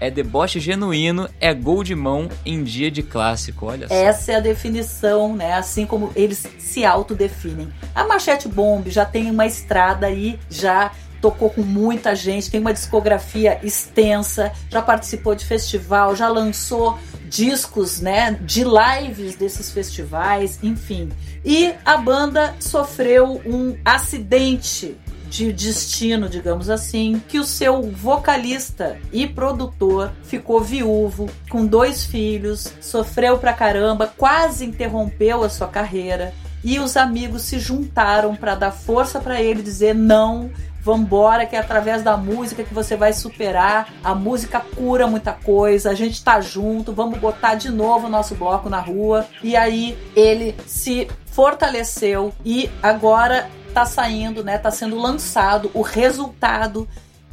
É 0.00 0.10
deboche 0.10 0.60
genuíno, 0.60 1.28
é 1.40 1.54
gol 1.54 1.82
de 1.82 1.94
mão 1.94 2.28
em 2.44 2.62
dia 2.62 2.90
de 2.90 3.02
clássico, 3.02 3.66
olha 3.66 3.88
só. 3.88 3.94
Essa 3.94 4.32
é 4.32 4.34
a 4.36 4.40
definição, 4.40 5.34
né? 5.34 5.54
Assim 5.54 5.86
como 5.86 6.12
eles 6.14 6.46
se 6.58 6.84
autodefinem. 6.84 7.72
A 7.94 8.04
Machete 8.04 8.48
Bomb 8.48 8.90
já 8.90 9.04
tem 9.04 9.30
uma 9.30 9.46
estrada 9.46 10.06
aí, 10.06 10.38
já 10.50 10.90
tocou 11.24 11.48
com 11.48 11.62
muita 11.62 12.14
gente, 12.14 12.50
tem 12.50 12.60
uma 12.60 12.74
discografia 12.74 13.58
extensa, 13.62 14.52
já 14.68 14.82
participou 14.82 15.34
de 15.34 15.46
festival, 15.46 16.14
já 16.14 16.28
lançou 16.28 16.98
discos, 17.26 17.98
né, 17.98 18.38
de 18.42 18.62
lives 18.62 19.34
desses 19.34 19.70
festivais, 19.70 20.58
enfim. 20.62 21.08
E 21.42 21.72
a 21.82 21.96
banda 21.96 22.54
sofreu 22.60 23.40
um 23.46 23.74
acidente 23.82 24.98
de 25.34 25.52
destino, 25.52 26.28
digamos 26.28 26.70
assim, 26.70 27.20
que 27.26 27.40
o 27.40 27.44
seu 27.44 27.82
vocalista 27.82 28.96
e 29.12 29.26
produtor 29.26 30.12
ficou 30.22 30.60
viúvo, 30.60 31.28
com 31.50 31.66
dois 31.66 32.04
filhos, 32.04 32.72
sofreu 32.80 33.36
pra 33.36 33.52
caramba, 33.52 34.06
quase 34.16 34.64
interrompeu 34.64 35.42
a 35.42 35.50
sua 35.50 35.66
carreira. 35.66 36.32
E 36.62 36.78
os 36.78 36.96
amigos 36.96 37.42
se 37.42 37.58
juntaram 37.58 38.36
para 38.36 38.54
dar 38.54 38.70
força 38.70 39.18
para 39.18 39.42
ele 39.42 39.60
dizer 39.60 39.92
não, 39.92 40.50
vambora, 40.80 41.46
que 41.46 41.56
é 41.56 41.58
através 41.58 42.02
da 42.02 42.16
música 42.16 42.62
que 42.62 42.72
você 42.72 42.96
vai 42.96 43.12
superar. 43.12 43.92
A 44.04 44.14
música 44.14 44.60
cura 44.60 45.06
muita 45.08 45.32
coisa, 45.32 45.90
a 45.90 45.94
gente 45.94 46.22
tá 46.22 46.40
junto, 46.40 46.92
vamos 46.92 47.18
botar 47.18 47.56
de 47.56 47.70
novo 47.70 48.06
o 48.06 48.10
nosso 48.10 48.36
bloco 48.36 48.70
na 48.70 48.78
rua. 48.78 49.26
E 49.42 49.56
aí 49.56 49.98
ele 50.14 50.54
se 50.64 51.08
fortaleceu 51.34 52.32
e 52.44 52.70
agora 52.80 53.50
tá 53.74 53.84
saindo, 53.84 54.44
né? 54.44 54.56
Tá 54.56 54.70
sendo 54.70 54.96
lançado 54.96 55.68
o 55.74 55.82
resultado 55.82 56.88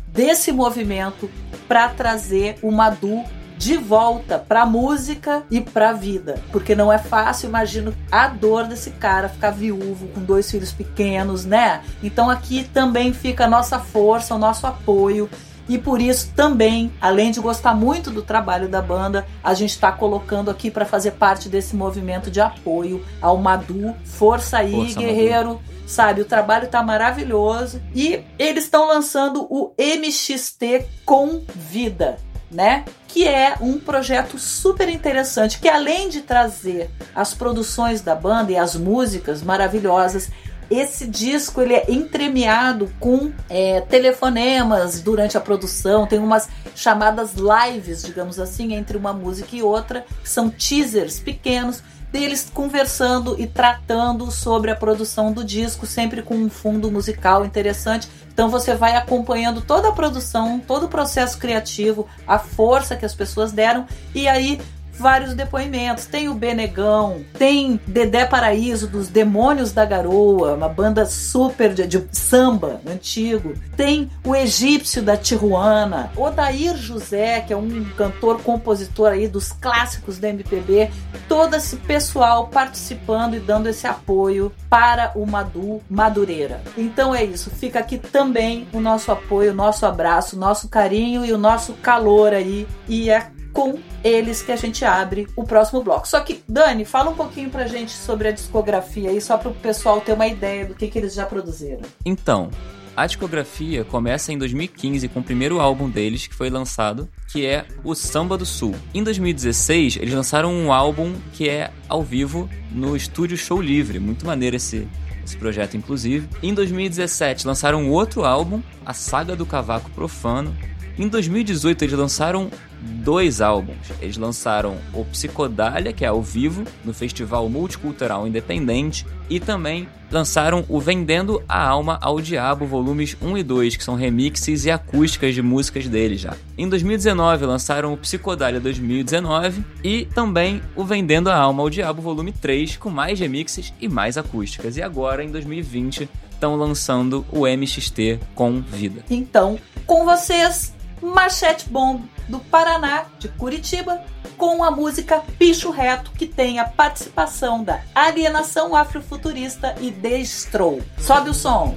desse 0.08 0.52
movimento 0.52 1.30
para 1.68 1.88
trazer 1.90 2.58
o 2.64 2.72
Madu 2.72 3.24
de 3.60 3.78
volta 3.78 4.40
para 4.40 4.66
música 4.66 5.44
e 5.52 5.62
para 5.62 5.94
vida, 5.94 6.42
porque 6.52 6.74
não 6.74 6.92
é 6.92 6.98
fácil, 6.98 7.48
imagino 7.48 7.94
a 8.12 8.28
dor 8.28 8.66
desse 8.66 8.90
cara 8.90 9.30
ficar 9.30 9.52
viúvo 9.52 10.08
com 10.08 10.22
dois 10.22 10.50
filhos 10.50 10.72
pequenos, 10.72 11.46
né? 11.46 11.84
Então 12.02 12.28
aqui 12.28 12.64
também 12.64 13.14
fica 13.14 13.46
a 13.46 13.48
nossa 13.48 13.78
força, 13.78 14.34
o 14.34 14.40
nosso 14.40 14.66
apoio 14.66 15.30
e 15.68 15.78
por 15.78 16.02
isso 16.02 16.32
também, 16.36 16.92
além 17.00 17.32
de 17.32 17.40
gostar 17.40 17.74
muito 17.74 18.10
do 18.10 18.22
trabalho 18.22 18.68
da 18.68 18.82
banda, 18.82 19.26
a 19.44 19.54
gente 19.54 19.72
está 19.72 19.92
colocando 19.92 20.50
aqui 20.50 20.70
para 20.70 20.86
fazer 20.86 21.12
parte 21.12 21.50
desse 21.50 21.76
movimento 21.76 22.30
de 22.30 22.42
apoio 22.42 23.04
ao 23.22 23.38
Madu. 23.38 23.96
Força 24.04 24.58
aí, 24.58 24.72
Força, 24.72 25.00
guerreiro. 25.00 25.50
Madu. 25.50 25.62
Sabe, 25.86 26.22
o 26.22 26.26
trabalho 26.26 26.70
tá 26.70 26.82
maravilhoso 26.82 27.82
e 27.94 28.24
eles 28.40 28.64
estão 28.64 28.88
lançando 28.88 29.46
o 29.50 29.74
MXT 29.78 30.86
com 31.06 31.42
vida 31.54 32.18
né? 32.52 32.84
Que 33.08 33.28
é 33.28 33.56
um 33.62 33.80
projeto 33.80 34.38
super 34.38 34.90
interessante, 34.90 35.60
que 35.60 35.70
além 35.70 36.10
de 36.10 36.22
trazer 36.22 36.90
as 37.16 37.34
produções 37.34 38.02
da 38.02 38.14
banda 38.14 38.52
e 38.52 38.58
as 38.58 38.76
músicas 38.76 39.42
maravilhosas, 39.42 40.30
esse 40.72 41.06
disco 41.06 41.62
ele 41.62 41.74
é 41.74 41.92
entremeado 41.92 42.90
com 43.00 43.32
é, 43.50 43.82
telefonemas 43.82 45.02
durante 45.02 45.38
a 45.38 45.42
produção, 45.42 46.08
tem 46.08 46.18
umas 46.18 46.48
chamadas 46.74 47.34
lives, 47.36 48.04
digamos 48.04 48.40
assim, 48.40 48.74
entre 48.74 48.96
uma 48.98 49.12
música 49.12 49.54
e 49.54 49.62
outra, 49.62 50.06
que 50.24 50.30
são 50.30 50.50
teasers 50.50 51.20
pequenos 51.20 51.84
deles 52.10 52.50
conversando 52.54 53.40
e 53.40 53.48
tratando 53.48 54.30
sobre 54.32 54.72
a 54.72 54.76
produção 54.76 55.32
do 55.32 55.44
disco, 55.44 55.86
sempre 55.86 56.22
com 56.22 56.36
um 56.36 56.50
fundo 56.50 56.92
musical 56.92 57.46
interessante. 57.46 58.08
Então 58.34 58.50
você 58.50 58.74
vai 58.74 58.96
acompanhando 58.96 59.62
toda 59.62 59.90
a 59.90 59.94
produção, 59.94 60.60
todo 60.60 60.86
o 60.86 60.90
processo 60.90 61.38
criativo, 61.38 62.08
a 62.28 62.40
força 62.40 62.96
que 62.96 63.06
as 63.06 63.16
pessoas 63.16 63.52
deram 63.52 63.86
e 64.16 64.28
aí 64.28 64.60
vários 65.02 65.34
depoimentos. 65.34 66.06
Tem 66.06 66.30
o 66.30 66.34
Benegão, 66.34 67.26
tem 67.38 67.80
Dedé 67.88 68.26
Paraíso 68.26 68.88
dos 68.88 69.08
Demônios 69.08 69.74
da 69.74 69.84
Garoa, 69.84 70.54
uma 70.54 70.70
banda 70.70 71.06
super 71.06 71.74
de, 71.74 71.86
de 71.88 72.08
samba 72.12 72.80
antigo. 72.88 73.54
Tem 73.76 74.10
o 74.24 74.36
Egípcio 74.36 75.02
da 75.02 75.18
Tijuana, 75.18 76.12
Odair 76.16 76.78
José, 76.78 77.42
que 77.42 77.52
é 77.52 77.58
um 77.58 77.84
cantor 77.98 78.42
compositor 78.42 79.12
aí 79.12 79.28
dos 79.28 79.52
clássicos 79.52 80.20
da 80.20 80.30
MPB. 80.30 80.92
Todo 81.28 81.56
esse 81.56 81.76
pessoal 81.78 82.48
participando 82.48 83.36
e 83.36 83.40
dando 83.40 83.68
esse 83.68 83.88
apoio 83.88 84.52
para 84.70 85.12
o 85.16 85.26
Madu 85.26 85.82
Madureira. 85.90 86.62
Então 86.78 87.14
é 87.14 87.24
isso, 87.24 87.50
fica 87.50 87.80
aqui 87.80 87.98
também 87.98 88.68
o 88.72 88.80
nosso 88.80 89.12
apoio, 89.12 89.52
o 89.52 89.56
nosso 89.56 89.86
abraço, 89.86 90.36
o 90.36 90.40
nosso 90.40 90.70
carinho 90.70 91.26
e 91.26 91.34
o 91.34 91.38
nosso 91.38 91.74
calor 91.74 92.34
aí. 92.34 92.68
E 92.88 93.10
é 93.10 93.32
com 93.54 93.80
eles 94.04 94.42
que 94.42 94.52
a 94.52 94.56
gente 94.56 94.84
abre 94.86 95.28
o 95.36 95.44
próximo 95.44 95.84
bloco. 95.84 96.08
Só 96.08 96.20
que, 96.22 96.44
Dani, 96.48 96.86
fala 96.86 97.10
um 97.10 97.16
pouquinho 97.16 97.50
pra 97.50 97.68
gente 97.68 97.92
sobre 97.92 98.28
a 98.28 98.32
discografia 98.32 99.10
aí, 99.10 99.22
só 99.22 99.38
pro 99.38 99.52
pessoal 99.52 100.02
ter 100.02 100.14
uma 100.14 100.28
ideia 100.28 100.66
do 100.66 100.74
que, 100.76 100.88
que 100.88 100.98
eles 100.98 101.14
já 101.14 101.26
produziram. 101.26 101.82
Então, 102.06 102.50
A 102.94 103.08
discografia 103.08 103.86
começa 103.86 104.34
em 104.34 104.38
2015 104.38 105.08
com 105.08 105.22
o 105.22 105.24
primeiro 105.24 105.62
álbum 105.62 105.90
deles, 105.90 106.28
que 106.28 106.36
foi 106.36 106.50
lançado, 106.50 107.08
que 107.32 107.46
é 107.46 107.66
o 107.86 107.96
Samba 107.96 108.38
do 108.38 108.46
Sul. 108.46 108.76
Em 108.94 109.02
2016, 109.02 109.96
eles 109.96 110.14
lançaram 110.14 110.54
um 110.54 110.74
álbum 110.74 111.14
que 111.32 111.48
é 111.48 111.72
ao 111.88 112.04
vivo 112.04 112.50
no 112.70 112.96
estúdio 112.96 113.38
Show 113.38 113.62
Livre. 113.62 113.98
Muito 113.98 114.26
maneiro 114.26 114.58
esse, 114.58 114.90
esse 115.26 115.38
projeto, 115.38 115.78
inclusive. 115.78 116.28
Em 116.44 116.54
2017, 116.54 117.48
lançaram 117.48 117.90
outro 117.90 118.26
álbum, 118.26 118.62
A 118.86 118.94
Saga 118.94 119.38
do 119.38 119.46
Cavaco 119.46 119.90
Profano. 119.92 120.56
Em 121.02 121.08
2018, 121.08 121.84
eles 121.84 121.98
lançaram 121.98 122.52
dois 122.80 123.42
álbuns. 123.42 123.76
Eles 124.00 124.18
lançaram 124.18 124.78
o 124.94 125.04
Psicodália, 125.06 125.92
que 125.92 126.06
é 126.06 126.08
ao 126.08 126.22
vivo, 126.22 126.64
no 126.86 126.94
Festival 126.94 127.50
Multicultural 127.50 128.28
Independente, 128.28 129.04
e 129.28 129.40
também 129.40 129.88
lançaram 130.12 130.64
o 130.70 130.80
Vendendo 130.80 131.42
a 131.50 131.60
Alma 131.60 131.98
ao 132.04 132.22
Diabo, 132.22 132.68
volumes 132.68 133.18
1 133.20 133.36
e 133.36 133.42
2, 133.42 133.78
que 133.78 133.84
são 133.84 133.96
remixes 133.96 134.66
e 134.66 134.70
acústicas 134.70 135.34
de 135.34 135.42
músicas 135.42 135.88
deles 135.88 136.22
já. 136.22 136.38
Em 136.56 136.70
2019, 136.70 137.48
lançaram 137.48 137.94
o 137.94 137.98
Psicodália 137.98 138.60
2019 138.60 139.66
e 139.84 140.06
também 140.06 140.62
o 140.76 140.86
Vendendo 140.86 141.32
a 141.32 141.36
Alma 141.36 141.64
ao 141.64 141.70
Diabo, 141.72 142.00
volume 142.00 142.32
3, 142.32 142.78
com 142.78 142.92
mais 142.92 143.20
remixes 143.20 143.74
e 143.82 143.90
mais 143.90 144.20
acústicas. 144.20 144.78
E 144.78 144.84
agora, 144.84 145.24
em 145.24 145.32
2020, 145.32 146.08
estão 146.30 146.56
lançando 146.56 147.26
o 147.32 147.48
MXT 147.48 148.20
com 148.36 148.62
vida. 148.62 149.04
Então, 149.10 149.58
com 149.88 150.06
vocês, 150.06 150.76
Machete 151.02 151.68
Bomb 151.70 152.04
do 152.28 152.40
Paraná, 152.40 153.06
de 153.20 153.28
Curitiba, 153.30 154.02
com 154.38 154.64
a 154.64 154.72
música 154.72 155.22
Picho 155.38 155.70
Reto, 155.72 156.12
que 156.12 156.26
tem 156.26 156.60
a 156.60 156.66
participação 156.66 157.64
da 157.64 157.82
Alienação 157.94 158.76
Afrofuturista 158.76 159.76
e 159.80 159.92
Destrou. 159.92 160.82
Sobe 160.98 161.30
o 161.30 161.34
som! 161.34 161.76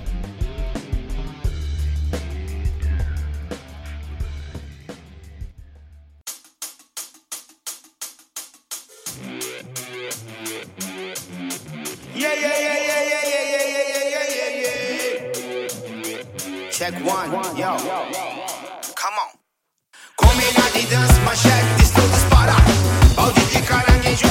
Yeah, 12.17 12.33
yeah, 12.33 12.59
yeah, 12.59 12.79
yeah, 12.79 13.03
yeah, 13.03 13.45
yeah, 13.45 13.85
yeah, 14.09 14.27
yeah, 14.37 14.51
yeah. 16.07 16.71
Check 16.71 16.95
one, 17.05 17.31
yo 17.59 18.34
dança, 20.87 21.21
mas 21.25 21.39
chefe, 21.39 21.83
estou 21.83 22.07
disparado. 22.09 22.73
Balde 23.15 23.41
de 23.47 23.63
caranguejo, 23.63 24.27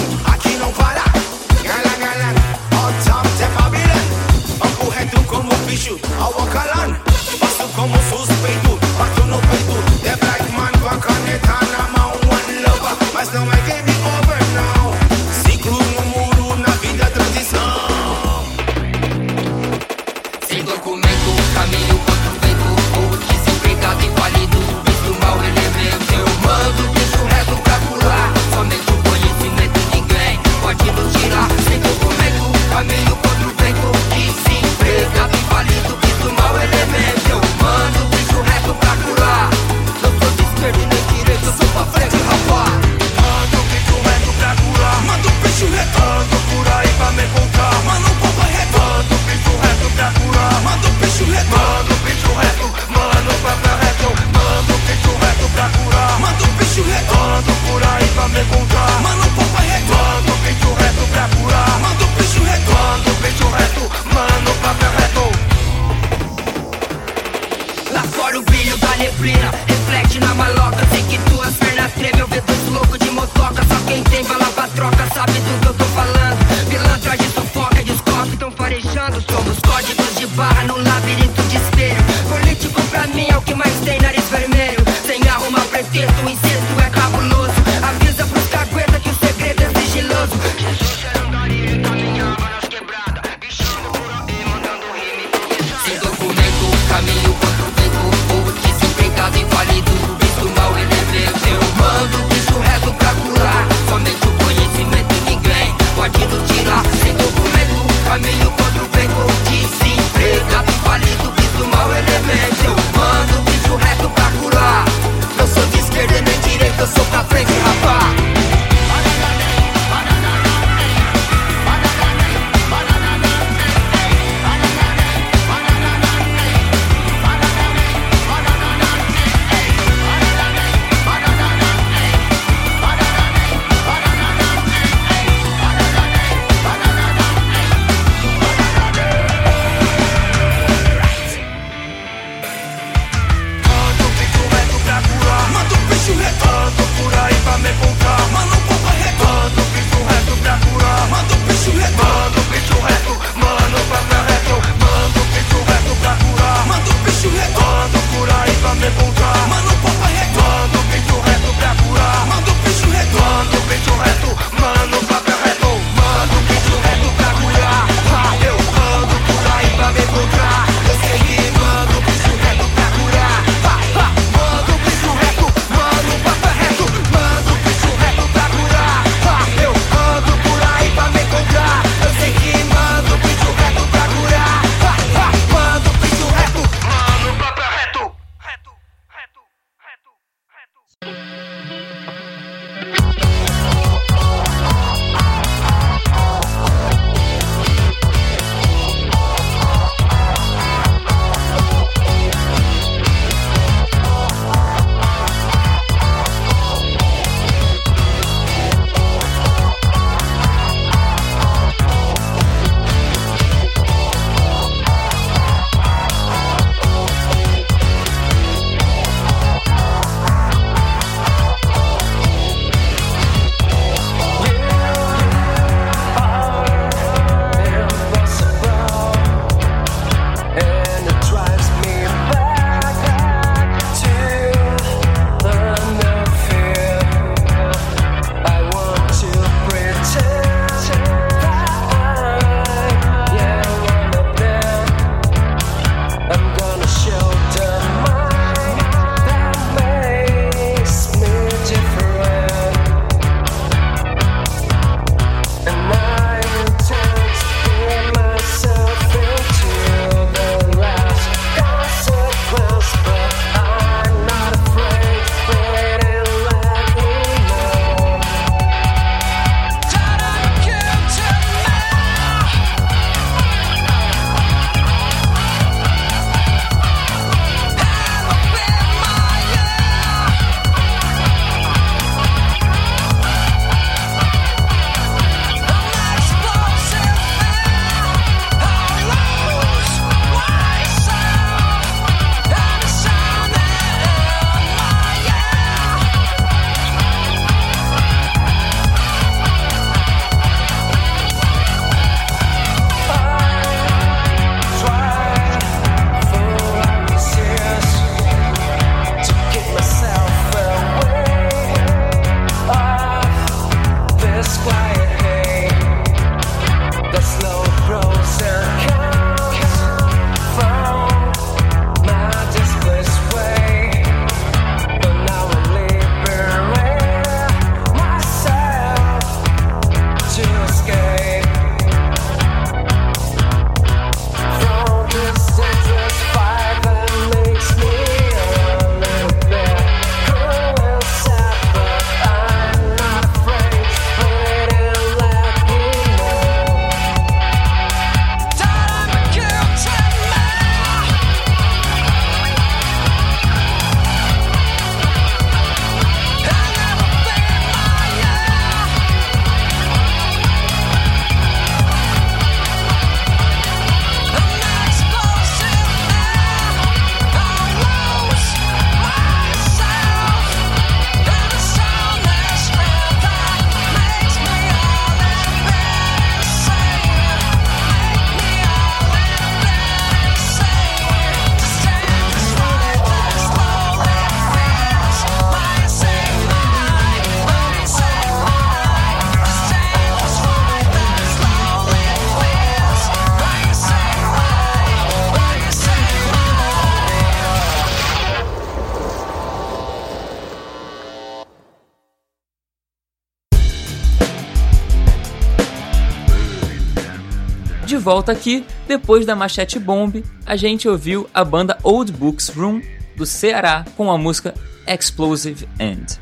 volta 408.04 408.34
aqui, 408.34 408.66
depois 408.86 409.26
da 409.26 409.36
Machete 409.36 409.80
Bomb, 409.80 410.22
a 410.45 410.56
gente 410.58 410.89
ouviu 410.89 411.28
a 411.34 411.43
banda 411.43 411.78
Old 411.82 412.12
Books 412.12 412.49
Room 412.49 412.82
do 413.16 413.26
Ceará 413.26 413.86
com 413.95 414.12
a 414.12 414.18
música 414.18 414.54
Explosive 414.86 415.68
End. 415.80 416.20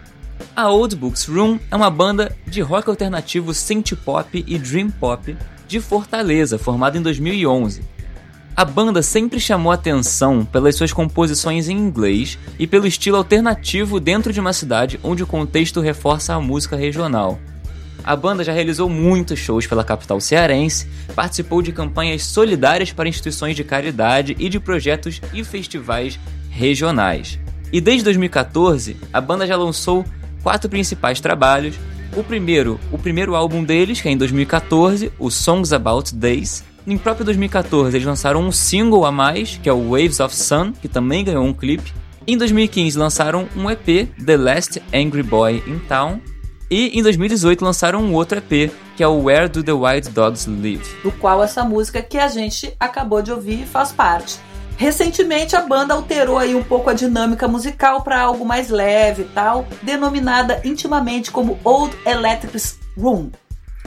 A 0.55 0.69
Old 0.69 0.95
Books 0.95 1.25
Room 1.25 1.59
é 1.71 1.75
uma 1.75 1.89
banda 1.89 2.35
de 2.45 2.61
rock 2.61 2.87
alternativo 2.87 3.51
synth 3.51 3.95
pop 4.05 4.45
e 4.47 4.59
dream 4.59 4.91
pop 4.91 5.35
de 5.67 5.79
Fortaleza, 5.79 6.59
formada 6.59 6.97
em 6.97 7.01
2011. 7.01 7.81
A 8.55 8.63
banda 8.63 9.01
sempre 9.01 9.39
chamou 9.39 9.71
atenção 9.71 10.45
pelas 10.45 10.75
suas 10.75 10.93
composições 10.93 11.67
em 11.67 11.75
inglês 11.75 12.37
e 12.59 12.67
pelo 12.67 12.85
estilo 12.85 13.17
alternativo 13.17 13.99
dentro 13.99 14.31
de 14.31 14.39
uma 14.39 14.53
cidade 14.53 14.99
onde 15.01 15.23
o 15.23 15.27
contexto 15.27 15.81
reforça 15.81 16.35
a 16.35 16.39
música 16.39 16.75
regional. 16.75 17.39
A 18.03 18.15
banda 18.15 18.43
já 18.43 18.51
realizou 18.51 18.89
muitos 18.89 19.39
shows 19.39 19.67
pela 19.67 19.83
capital 19.83 20.19
cearense, 20.19 20.87
participou 21.15 21.61
de 21.61 21.71
campanhas 21.71 22.23
solidárias 22.23 22.91
para 22.91 23.07
instituições 23.07 23.55
de 23.55 23.63
caridade 23.63 24.35
e 24.39 24.49
de 24.49 24.59
projetos 24.59 25.21
e 25.33 25.43
festivais 25.43 26.19
regionais. 26.49 27.39
E 27.71 27.79
desde 27.79 28.03
2014, 28.03 28.97
a 29.13 29.21
banda 29.21 29.47
já 29.47 29.55
lançou 29.55 30.03
quatro 30.43 30.69
principais 30.69 31.21
trabalhos. 31.21 31.75
O 32.15 32.23
primeiro, 32.23 32.79
o 32.91 32.97
primeiro 32.97 33.35
álbum 33.35 33.63
deles, 33.63 34.01
que 34.01 34.09
é 34.09 34.11
em 34.11 34.17
2014, 34.17 35.11
o 35.17 35.29
Songs 35.29 35.71
About 35.71 36.13
Days. 36.13 36.63
Em 36.85 36.97
próprio 36.97 37.23
2014, 37.25 37.95
eles 37.95 38.07
lançaram 38.07 38.41
um 38.41 38.51
single 38.51 39.05
a 39.05 39.11
mais, 39.11 39.59
que 39.61 39.69
é 39.69 39.73
o 39.73 39.91
Waves 39.91 40.19
of 40.19 40.35
Sun, 40.35 40.73
que 40.73 40.87
também 40.87 41.23
ganhou 41.23 41.45
um 41.45 41.53
clipe. 41.53 41.93
Em 42.27 42.37
2015 42.37 42.97
lançaram 42.97 43.47
um 43.55 43.69
EP, 43.69 44.09
The 44.25 44.37
Last 44.37 44.81
Angry 44.93 45.23
Boy 45.23 45.63
in 45.67 45.79
Town, 45.87 46.19
e 46.71 46.97
em 46.97 47.03
2018 47.03 47.65
lançaram 47.65 48.01
um 48.01 48.13
outro 48.13 48.37
EP, 48.37 48.71
que 48.95 49.03
é 49.03 49.07
o 49.07 49.23
Where 49.23 49.49
Do 49.49 49.61
the 49.61 49.73
Wild 49.73 50.09
Dogs 50.11 50.49
Live? 50.49 50.85
Do 51.03 51.11
qual 51.11 51.43
essa 51.43 51.65
música 51.65 52.01
que 52.01 52.17
a 52.17 52.29
gente 52.29 52.73
acabou 52.79 53.21
de 53.21 53.29
ouvir 53.29 53.65
faz 53.65 53.91
parte. 53.91 54.39
Recentemente 54.77 55.53
a 55.53 55.61
banda 55.61 55.93
alterou 55.93 56.37
aí 56.37 56.55
um 56.55 56.63
pouco 56.63 56.89
a 56.89 56.93
dinâmica 56.93 57.45
musical 57.45 58.03
para 58.03 58.21
algo 58.21 58.45
mais 58.45 58.69
leve 58.69 59.23
e 59.23 59.25
tal, 59.25 59.67
denominada 59.83 60.61
intimamente 60.63 61.29
como 61.29 61.59
Old 61.65 61.93
Electric 62.05 62.57
Room, 62.97 63.31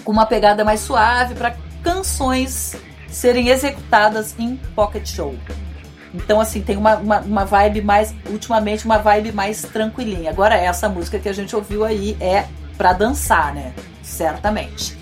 com 0.05 0.13
uma 0.13 0.27
pegada 0.27 0.63
mais 0.63 0.81
suave 0.81 1.35
para 1.35 1.57
canções 1.83 2.77
serem 3.09 3.49
executadas 3.49 4.35
em 4.39 4.57
pocket 4.77 5.09
show. 5.09 5.35
Então, 6.13 6.39
assim, 6.39 6.61
tem 6.61 6.77
uma, 6.77 6.97
uma, 6.97 7.21
uma, 7.21 7.45
vibe 7.45 7.81
mais, 7.81 8.15
ultimamente, 8.31 8.85
uma 8.85 8.99
vibe 8.99 9.33
mais 9.33 9.63
tranquilinha. 9.63 10.31
Agora, 10.31 10.55
essa 10.55 10.89
música 10.89 11.19
que 11.19 11.29
a 11.29 11.33
gente 11.33 11.57
ouviu 11.57 11.83
aí 11.83 12.17
é 12.21 12.45
para 12.77 12.93
dançar, 12.93 13.55
né? 13.55 13.73
Certamente. 14.03 14.97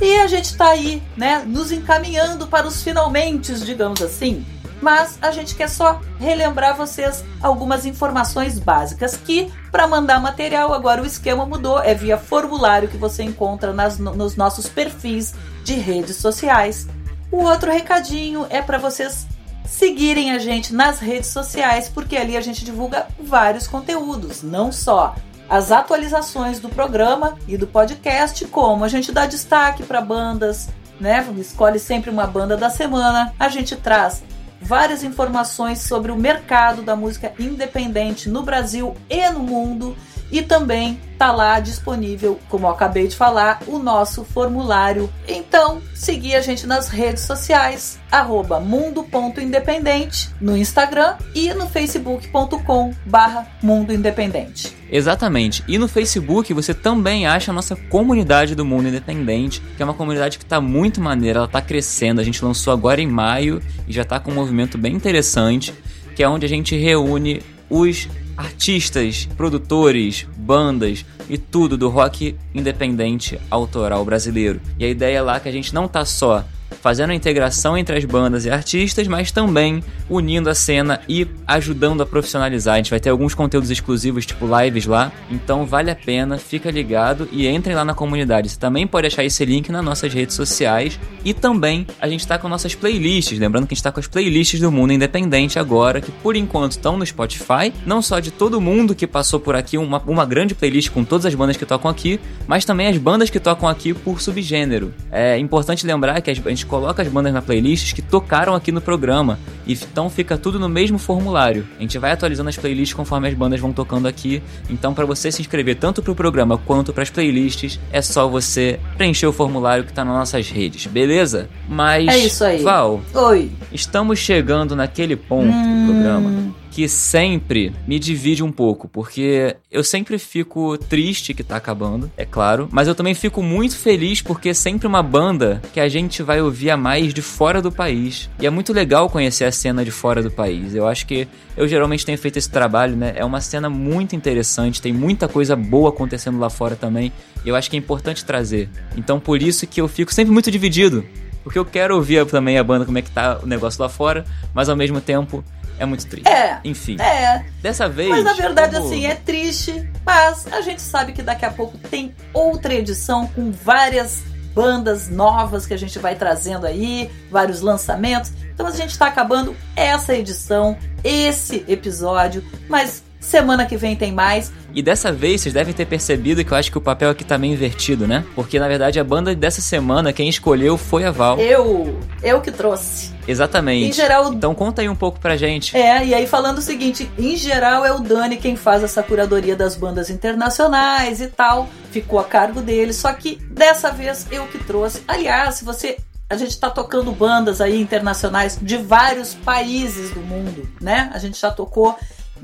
E 0.00 0.18
a 0.18 0.26
gente 0.26 0.56
tá 0.56 0.68
aí, 0.68 1.02
né, 1.16 1.42
nos 1.46 1.72
encaminhando 1.72 2.46
para 2.46 2.66
os 2.66 2.82
finalmente, 2.82 3.54
digamos 3.60 4.02
assim. 4.02 4.44
Mas 4.80 5.18
a 5.22 5.30
gente 5.30 5.54
quer 5.54 5.70
só 5.70 6.00
relembrar 6.18 6.76
vocês 6.76 7.24
algumas 7.40 7.86
informações 7.86 8.58
básicas 8.58 9.16
que 9.16 9.50
para 9.72 9.86
mandar 9.86 10.20
material 10.20 10.74
agora 10.74 11.02
o 11.02 11.06
esquema 11.06 11.46
mudou, 11.46 11.82
é 11.82 11.94
via 11.94 12.18
formulário 12.18 12.88
que 12.88 12.98
você 12.98 13.22
encontra 13.22 13.72
nas, 13.72 13.98
nos 13.98 14.36
nossos 14.36 14.68
perfis 14.68 15.34
de 15.64 15.74
redes 15.74 16.16
sociais. 16.16 16.86
O 17.32 17.42
outro 17.42 17.72
recadinho 17.72 18.46
é 18.50 18.60
para 18.60 18.76
vocês 18.76 19.26
seguirem 19.66 20.30
a 20.32 20.38
gente 20.38 20.74
nas 20.74 21.00
redes 21.00 21.30
sociais, 21.30 21.88
porque 21.88 22.16
ali 22.16 22.36
a 22.36 22.40
gente 22.40 22.64
divulga 22.64 23.06
vários 23.18 23.66
conteúdos, 23.66 24.42
não 24.42 24.70
só 24.70 25.14
as 25.48 25.70
atualizações 25.70 26.58
do 26.58 26.68
programa 26.68 27.36
e 27.46 27.56
do 27.56 27.66
podcast, 27.66 28.44
como 28.46 28.84
a 28.84 28.88
gente 28.88 29.12
dá 29.12 29.26
destaque 29.26 29.82
para 29.82 30.00
bandas, 30.00 30.68
né? 31.00 31.26
Escolhe 31.38 31.78
sempre 31.78 32.10
uma 32.10 32.26
banda 32.26 32.56
da 32.56 32.70
semana, 32.70 33.32
a 33.38 33.48
gente 33.48 33.76
traz 33.76 34.22
várias 34.60 35.04
informações 35.04 35.80
sobre 35.80 36.10
o 36.10 36.16
mercado 36.16 36.82
da 36.82 36.96
música 36.96 37.32
independente 37.38 38.28
no 38.28 38.42
Brasil 38.42 38.94
e 39.08 39.28
no 39.30 39.40
mundo 39.40 39.96
e 40.30 40.42
também 40.42 41.00
tá 41.18 41.32
lá 41.32 41.58
disponível, 41.60 42.38
como 42.48 42.66
eu 42.66 42.70
acabei 42.70 43.08
de 43.08 43.16
falar, 43.16 43.62
o 43.66 43.78
nosso 43.78 44.24
formulário. 44.24 45.10
Então, 45.26 45.80
seguir 45.94 46.34
a 46.34 46.40
gente 46.40 46.66
nas 46.66 46.88
redes 46.88 47.22
sociais, 47.22 47.98
arroba 48.10 48.60
mundo.independente 48.60 50.30
no 50.40 50.56
Instagram 50.56 51.16
e 51.34 51.52
no 51.54 51.66
facebook.com 51.66 52.92
barra 53.06 53.46
Mundo 53.62 53.92
Independente. 53.92 54.76
Exatamente. 54.90 55.64
E 55.66 55.78
no 55.78 55.88
Facebook 55.88 56.52
você 56.52 56.74
também 56.74 57.26
acha 57.26 57.50
a 57.50 57.54
nossa 57.54 57.74
comunidade 57.74 58.54
do 58.54 58.64
Mundo 58.64 58.88
Independente, 58.88 59.62
que 59.76 59.82
é 59.82 59.84
uma 59.84 59.94
comunidade 59.94 60.38
que 60.38 60.44
está 60.44 60.60
muito 60.60 61.00
maneira, 61.00 61.38
ela 61.38 61.46
está 61.46 61.62
crescendo. 61.62 62.20
A 62.20 62.24
gente 62.24 62.44
lançou 62.44 62.72
agora 62.72 63.00
em 63.00 63.06
maio 63.06 63.60
e 63.88 63.92
já 63.92 64.02
está 64.02 64.20
com 64.20 64.30
um 64.30 64.34
movimento 64.34 64.76
bem 64.76 64.94
interessante, 64.94 65.74
que 66.14 66.22
é 66.22 66.28
onde 66.28 66.46
a 66.46 66.48
gente 66.48 66.76
reúne 66.76 67.42
os 67.68 68.08
artistas, 68.36 69.28
produtores, 69.36 70.26
bandas 70.36 71.04
e 71.28 71.38
tudo 71.38 71.76
do 71.76 71.88
rock 71.88 72.36
independente 72.54 73.40
autoral 73.50 74.04
brasileiro. 74.04 74.60
E 74.78 74.84
a 74.84 74.88
ideia 74.88 75.18
é 75.18 75.22
lá 75.22 75.40
que 75.40 75.48
a 75.48 75.52
gente 75.52 75.74
não 75.74 75.88
tá 75.88 76.04
só 76.04 76.44
fazendo 76.80 77.10
a 77.10 77.14
integração 77.14 77.76
entre 77.76 77.96
as 77.96 78.04
bandas 78.04 78.44
e 78.44 78.50
artistas, 78.50 79.06
mas 79.06 79.30
também 79.30 79.82
unindo 80.08 80.48
a 80.48 80.54
cena 80.54 81.00
e 81.08 81.26
ajudando 81.46 82.02
a 82.02 82.06
profissionalizar. 82.06 82.74
A 82.74 82.76
gente 82.78 82.90
vai 82.90 83.00
ter 83.00 83.10
alguns 83.10 83.34
conteúdos 83.34 83.70
exclusivos, 83.70 84.26
tipo 84.26 84.46
lives 84.60 84.86
lá, 84.86 85.12
então 85.30 85.66
vale 85.66 85.90
a 85.90 85.94
pena, 85.94 86.38
fica 86.38 86.70
ligado 86.70 87.28
e 87.32 87.46
entrem 87.46 87.74
lá 87.74 87.84
na 87.84 87.94
comunidade. 87.94 88.48
Você 88.48 88.58
também 88.58 88.86
pode 88.86 89.06
achar 89.06 89.24
esse 89.24 89.44
link 89.44 89.70
nas 89.70 89.84
nossas 89.84 90.12
redes 90.12 90.34
sociais 90.34 90.98
e 91.24 91.34
também 91.34 91.86
a 92.00 92.08
gente 92.08 92.20
está 92.20 92.38
com 92.38 92.48
nossas 92.48 92.74
playlists. 92.74 93.38
Lembrando 93.38 93.66
que 93.66 93.74
a 93.74 93.74
gente 93.74 93.80
está 93.80 93.92
com 93.92 94.00
as 94.00 94.06
playlists 94.06 94.60
do 94.60 94.70
Mundo 94.70 94.92
Independente 94.92 95.58
agora, 95.58 96.00
que 96.00 96.12
por 96.12 96.36
enquanto 96.36 96.72
estão 96.72 96.96
no 96.96 97.04
Spotify, 97.04 97.72
não 97.84 98.00
só 98.00 98.20
de 98.20 98.30
todo 98.30 98.60
mundo 98.60 98.94
que 98.94 99.06
passou 99.06 99.40
por 99.40 99.54
aqui, 99.56 99.78
uma, 99.78 100.00
uma 100.06 100.24
grande 100.24 100.54
playlist 100.54 100.90
com 100.90 101.04
todas 101.04 101.26
as 101.26 101.34
bandas 101.34 101.56
que 101.56 101.66
tocam 101.66 101.90
aqui, 101.90 102.20
mas 102.46 102.64
também 102.64 102.86
as 102.86 102.96
bandas 102.98 103.30
que 103.30 103.40
tocam 103.40 103.68
aqui 103.68 103.92
por 103.92 104.20
subgênero. 104.20 104.94
É 105.10 105.38
importante 105.38 105.86
lembrar 105.86 106.20
que 106.20 106.30
a 106.30 106.34
gente 106.34 106.66
coloca 106.76 107.00
as 107.00 107.08
bandas 107.08 107.32
na 107.32 107.40
playlist 107.40 107.94
que 107.94 108.02
tocaram 108.02 108.54
aqui 108.54 108.70
no 108.70 108.82
programa. 108.82 109.38
E 109.66 109.72
então 109.72 110.10
fica 110.10 110.36
tudo 110.36 110.60
no 110.60 110.68
mesmo 110.68 110.98
formulário. 110.98 111.66
A 111.78 111.80
gente 111.80 111.98
vai 111.98 112.12
atualizando 112.12 112.50
as 112.50 112.56
playlists 112.56 112.94
conforme 112.94 113.28
as 113.28 113.34
bandas 113.34 113.58
vão 113.58 113.72
tocando 113.72 114.06
aqui. 114.06 114.42
Então, 114.68 114.92
para 114.92 115.06
você 115.06 115.32
se 115.32 115.40
inscrever 115.40 115.76
tanto 115.76 116.02
para 116.02 116.12
o 116.12 116.14
programa 116.14 116.58
quanto 116.58 116.92
para 116.92 117.02
as 117.02 117.08
playlists, 117.08 117.80
é 117.90 118.02
só 118.02 118.28
você 118.28 118.78
preencher 118.96 119.26
o 119.26 119.32
formulário 119.32 119.84
que 119.84 119.90
está 119.90 120.04
nas 120.04 120.14
nossas 120.14 120.50
redes, 120.50 120.86
beleza? 120.86 121.48
Mas. 121.66 122.08
É 122.08 122.18
isso 122.18 122.44
aí. 122.44 122.62
Val. 122.62 123.00
Oi. 123.14 123.50
Estamos 123.72 124.18
chegando 124.18 124.76
naquele 124.76 125.16
ponto 125.16 125.48
hum... 125.48 125.86
do 125.86 125.92
programa 125.92 126.65
que 126.76 126.90
sempre 126.90 127.72
me 127.86 127.98
divide 127.98 128.44
um 128.44 128.52
pouco, 128.52 128.86
porque 128.86 129.56
eu 129.72 129.82
sempre 129.82 130.18
fico 130.18 130.76
triste 130.76 131.32
que 131.32 131.42
tá 131.42 131.56
acabando, 131.56 132.12
é 132.18 132.26
claro, 132.26 132.68
mas 132.70 132.86
eu 132.86 132.94
também 132.94 133.14
fico 133.14 133.42
muito 133.42 133.78
feliz 133.78 134.20
porque 134.20 134.50
é 134.50 134.52
sempre 134.52 134.86
uma 134.86 135.02
banda 135.02 135.62
que 135.72 135.80
a 135.80 135.88
gente 135.88 136.22
vai 136.22 136.38
ouvir 136.38 136.68
a 136.68 136.76
mais 136.76 137.14
de 137.14 137.22
fora 137.22 137.62
do 137.62 137.72
país. 137.72 138.28
E 138.38 138.44
é 138.46 138.50
muito 138.50 138.74
legal 138.74 139.08
conhecer 139.08 139.44
a 139.44 139.52
cena 139.52 139.86
de 139.86 139.90
fora 139.90 140.22
do 140.22 140.30
país. 140.30 140.74
Eu 140.74 140.86
acho 140.86 141.06
que 141.06 141.26
eu 141.56 141.66
geralmente 141.66 142.04
tenho 142.04 142.18
feito 142.18 142.36
esse 142.36 142.50
trabalho, 142.50 142.94
né? 142.94 143.14
É 143.16 143.24
uma 143.24 143.40
cena 143.40 143.70
muito 143.70 144.14
interessante, 144.14 144.82
tem 144.82 144.92
muita 144.92 145.26
coisa 145.26 145.56
boa 145.56 145.88
acontecendo 145.88 146.38
lá 146.38 146.50
fora 146.50 146.76
também. 146.76 147.10
Eu 147.42 147.56
acho 147.56 147.70
que 147.70 147.76
é 147.76 147.78
importante 147.78 148.22
trazer. 148.22 148.68
Então 148.98 149.18
por 149.18 149.40
isso 149.40 149.66
que 149.66 149.80
eu 149.80 149.88
fico 149.88 150.12
sempre 150.12 150.30
muito 150.30 150.50
dividido. 150.50 151.06
Porque 151.42 151.58
eu 151.58 151.64
quero 151.64 151.94
ouvir 151.94 152.26
também 152.26 152.58
a 152.58 152.64
banda 152.64 152.84
como 152.84 152.98
é 152.98 153.02
que 153.02 153.10
tá 153.10 153.38
o 153.42 153.46
negócio 153.46 153.80
lá 153.80 153.88
fora, 153.88 154.26
mas 154.52 154.68
ao 154.68 154.76
mesmo 154.76 155.00
tempo 155.00 155.42
é 155.78 155.84
muito 155.84 156.06
triste. 156.06 156.28
É. 156.28 156.60
Enfim. 156.64 156.96
É. 157.00 157.44
Dessa 157.62 157.88
vez. 157.88 158.08
Mas 158.08 158.24
na 158.24 158.32
verdade, 158.32 158.76
como... 158.76 158.86
assim, 158.86 159.06
é 159.06 159.14
triste. 159.14 159.88
Mas 160.04 160.46
a 160.52 160.60
gente 160.60 160.80
sabe 160.80 161.12
que 161.12 161.22
daqui 161.22 161.44
a 161.44 161.50
pouco 161.50 161.76
tem 161.78 162.14
outra 162.32 162.74
edição 162.74 163.26
com 163.26 163.50
várias 163.50 164.24
bandas 164.54 165.10
novas 165.10 165.66
que 165.66 165.74
a 165.74 165.76
gente 165.76 165.98
vai 165.98 166.14
trazendo 166.14 166.66
aí, 166.66 167.10
vários 167.30 167.60
lançamentos. 167.60 168.32
Então 168.54 168.66
a 168.66 168.70
gente 168.70 168.90
está 168.90 169.06
acabando 169.06 169.54
essa 169.76 170.14
edição, 170.14 170.78
esse 171.04 171.62
episódio, 171.68 172.42
mas 172.66 173.04
semana 173.26 173.66
que 173.66 173.76
vem 173.76 173.96
tem 173.96 174.12
mais. 174.12 174.52
E 174.72 174.80
dessa 174.80 175.10
vez 175.10 175.40
vocês 175.40 175.52
devem 175.52 175.74
ter 175.74 175.86
percebido 175.86 176.44
que 176.44 176.52
eu 176.52 176.56
acho 176.56 176.70
que 176.70 176.78
o 176.78 176.80
papel 176.80 177.10
aqui 177.10 177.24
tá 177.24 177.36
meio 177.36 177.54
invertido, 177.54 178.06
né? 178.06 178.24
Porque 178.34 178.58
na 178.58 178.68
verdade 178.68 179.00
a 179.00 179.04
banda 179.04 179.34
dessa 179.34 179.60
semana 179.60 180.12
quem 180.12 180.28
escolheu 180.28 180.78
foi 180.78 181.04
a 181.04 181.10
Val. 181.10 181.38
Eu, 181.38 181.98
eu 182.22 182.40
que 182.40 182.52
trouxe. 182.52 183.12
Exatamente. 183.26 183.88
Em 183.88 183.92
geral. 183.92 184.32
Então 184.32 184.54
conta 184.54 184.82
aí 184.82 184.88
um 184.88 184.94
pouco 184.94 185.18
pra 185.18 185.36
gente. 185.36 185.76
É, 185.76 186.06
e 186.06 186.14
aí 186.14 186.26
falando 186.26 186.58
o 186.58 186.62
seguinte: 186.62 187.10
em 187.18 187.36
geral 187.36 187.84
é 187.84 187.92
o 187.92 187.98
Dani 187.98 188.36
quem 188.36 188.54
faz 188.54 188.84
essa 188.84 189.02
curadoria 189.02 189.56
das 189.56 189.74
bandas 189.74 190.08
internacionais 190.08 191.20
e 191.20 191.26
tal. 191.26 191.68
Ficou 191.90 192.18
a 192.18 192.24
cargo 192.24 192.60
dele. 192.60 192.92
Só 192.92 193.12
que 193.12 193.36
dessa 193.50 193.90
vez 193.90 194.26
eu 194.30 194.46
que 194.46 194.58
trouxe. 194.58 195.02
Aliás, 195.08 195.56
se 195.56 195.64
você 195.64 195.96
a 196.28 196.36
gente 196.36 196.50
está 196.50 196.68
tocando 196.68 197.12
bandas 197.12 197.60
aí 197.60 197.80
internacionais 197.80 198.58
de 198.60 198.76
vários 198.76 199.34
países 199.34 200.10
do 200.10 200.20
mundo, 200.20 200.68
né? 200.80 201.10
A 201.14 201.18
gente 201.18 201.40
já 201.40 201.50
tocou 201.50 201.96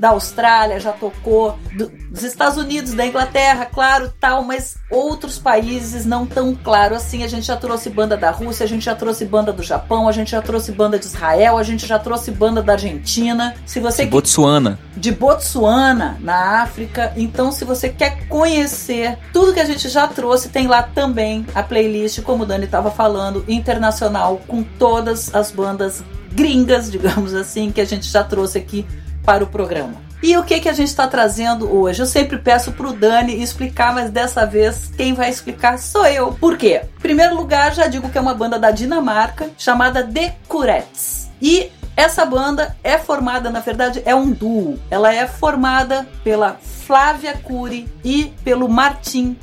da 0.03 0.09
Austrália, 0.09 0.81
já 0.81 0.91
tocou 0.91 1.57
do, 1.77 1.89
dos 2.11 2.23
Estados 2.23 2.57
Unidos, 2.57 2.93
da 2.93 3.07
Inglaterra, 3.07 3.65
claro, 3.65 4.11
tal, 4.19 4.43
mas 4.43 4.75
outros 4.91 5.39
países 5.39 6.05
não 6.05 6.25
tão 6.25 6.53
claro 6.53 6.93
assim. 6.93 7.23
A 7.23 7.27
gente 7.29 7.45
já 7.45 7.55
trouxe 7.55 7.89
banda 7.89 8.17
da 8.17 8.29
Rússia, 8.29 8.65
a 8.65 8.67
gente 8.67 8.83
já 8.83 8.93
trouxe 8.95 9.23
banda 9.23 9.53
do 9.53 9.63
Japão, 9.63 10.09
a 10.09 10.11
gente 10.11 10.31
já 10.31 10.41
trouxe 10.41 10.73
banda 10.73 10.99
de 10.99 11.05
Israel, 11.05 11.57
a 11.57 11.63
gente 11.63 11.87
já 11.87 11.97
trouxe 11.97 12.31
banda 12.31 12.61
da 12.61 12.73
Argentina. 12.73 13.55
Se 13.65 13.79
você 13.79 14.03
de 14.03 14.11
Botsuana. 14.11 14.77
De 14.97 15.09
Botsuana, 15.09 16.17
na 16.19 16.61
África. 16.61 17.13
Então, 17.15 17.49
se 17.53 17.63
você 17.63 17.87
quer 17.87 18.27
conhecer 18.27 19.17
tudo 19.31 19.53
que 19.53 19.61
a 19.61 19.65
gente 19.65 19.87
já 19.87 20.05
trouxe, 20.05 20.49
tem 20.49 20.67
lá 20.67 20.83
também 20.83 21.45
a 21.55 21.63
playlist, 21.63 22.21
como 22.23 22.43
o 22.43 22.45
Dani 22.45 22.65
estava 22.65 22.91
falando, 22.91 23.45
internacional, 23.47 24.41
com 24.49 24.63
todas 24.63 25.33
as 25.33 25.49
bandas 25.49 26.03
gringas, 26.33 26.91
digamos 26.91 27.33
assim, 27.33 27.71
que 27.71 27.79
a 27.79 27.85
gente 27.85 28.05
já 28.05 28.21
trouxe 28.21 28.57
aqui 28.57 28.85
para 29.25 29.43
o 29.43 29.47
programa. 29.47 30.01
E 30.21 30.37
o 30.37 30.43
que, 30.43 30.61
que 30.61 30.69
a 30.69 30.73
gente 30.73 30.87
está 30.87 31.05
trazendo 31.05 31.69
hoje? 31.69 32.01
Eu 32.01 32.05
sempre 32.05 32.37
peço 32.37 32.71
para 32.71 32.87
o 32.87 32.93
Dani 32.93 33.43
explicar, 33.43 33.93
mas 33.93 34.09
dessa 34.09 34.45
vez 34.45 34.89
quem 34.95 35.13
vai 35.13 35.29
explicar 35.29 35.77
sou 35.77 36.05
eu. 36.07 36.31
Por 36.31 36.57
quê? 36.57 36.83
Em 36.97 37.01
primeiro 37.01 37.35
lugar, 37.35 37.73
já 37.73 37.87
digo 37.87 38.09
que 38.09 38.17
é 38.17 38.21
uma 38.21 38.33
banda 38.33 38.57
da 38.57 38.71
Dinamarca 38.71 39.49
chamada 39.57 40.01
The 40.01 40.37
Curettes. 40.47 41.29
E 41.41 41.69
essa 41.95 42.25
banda 42.25 42.75
é 42.81 42.97
formada, 42.97 43.49
na 43.49 43.59
verdade, 43.59 44.01
é 44.05 44.15
um 44.15 44.31
duo. 44.31 44.79
Ela 44.89 45.13
é 45.13 45.27
formada 45.27 46.07
pela 46.23 46.57
Flávia 46.85 47.33
Cury 47.43 47.87
e 48.03 48.33
pelo 48.45 48.69
Martin 48.69 49.37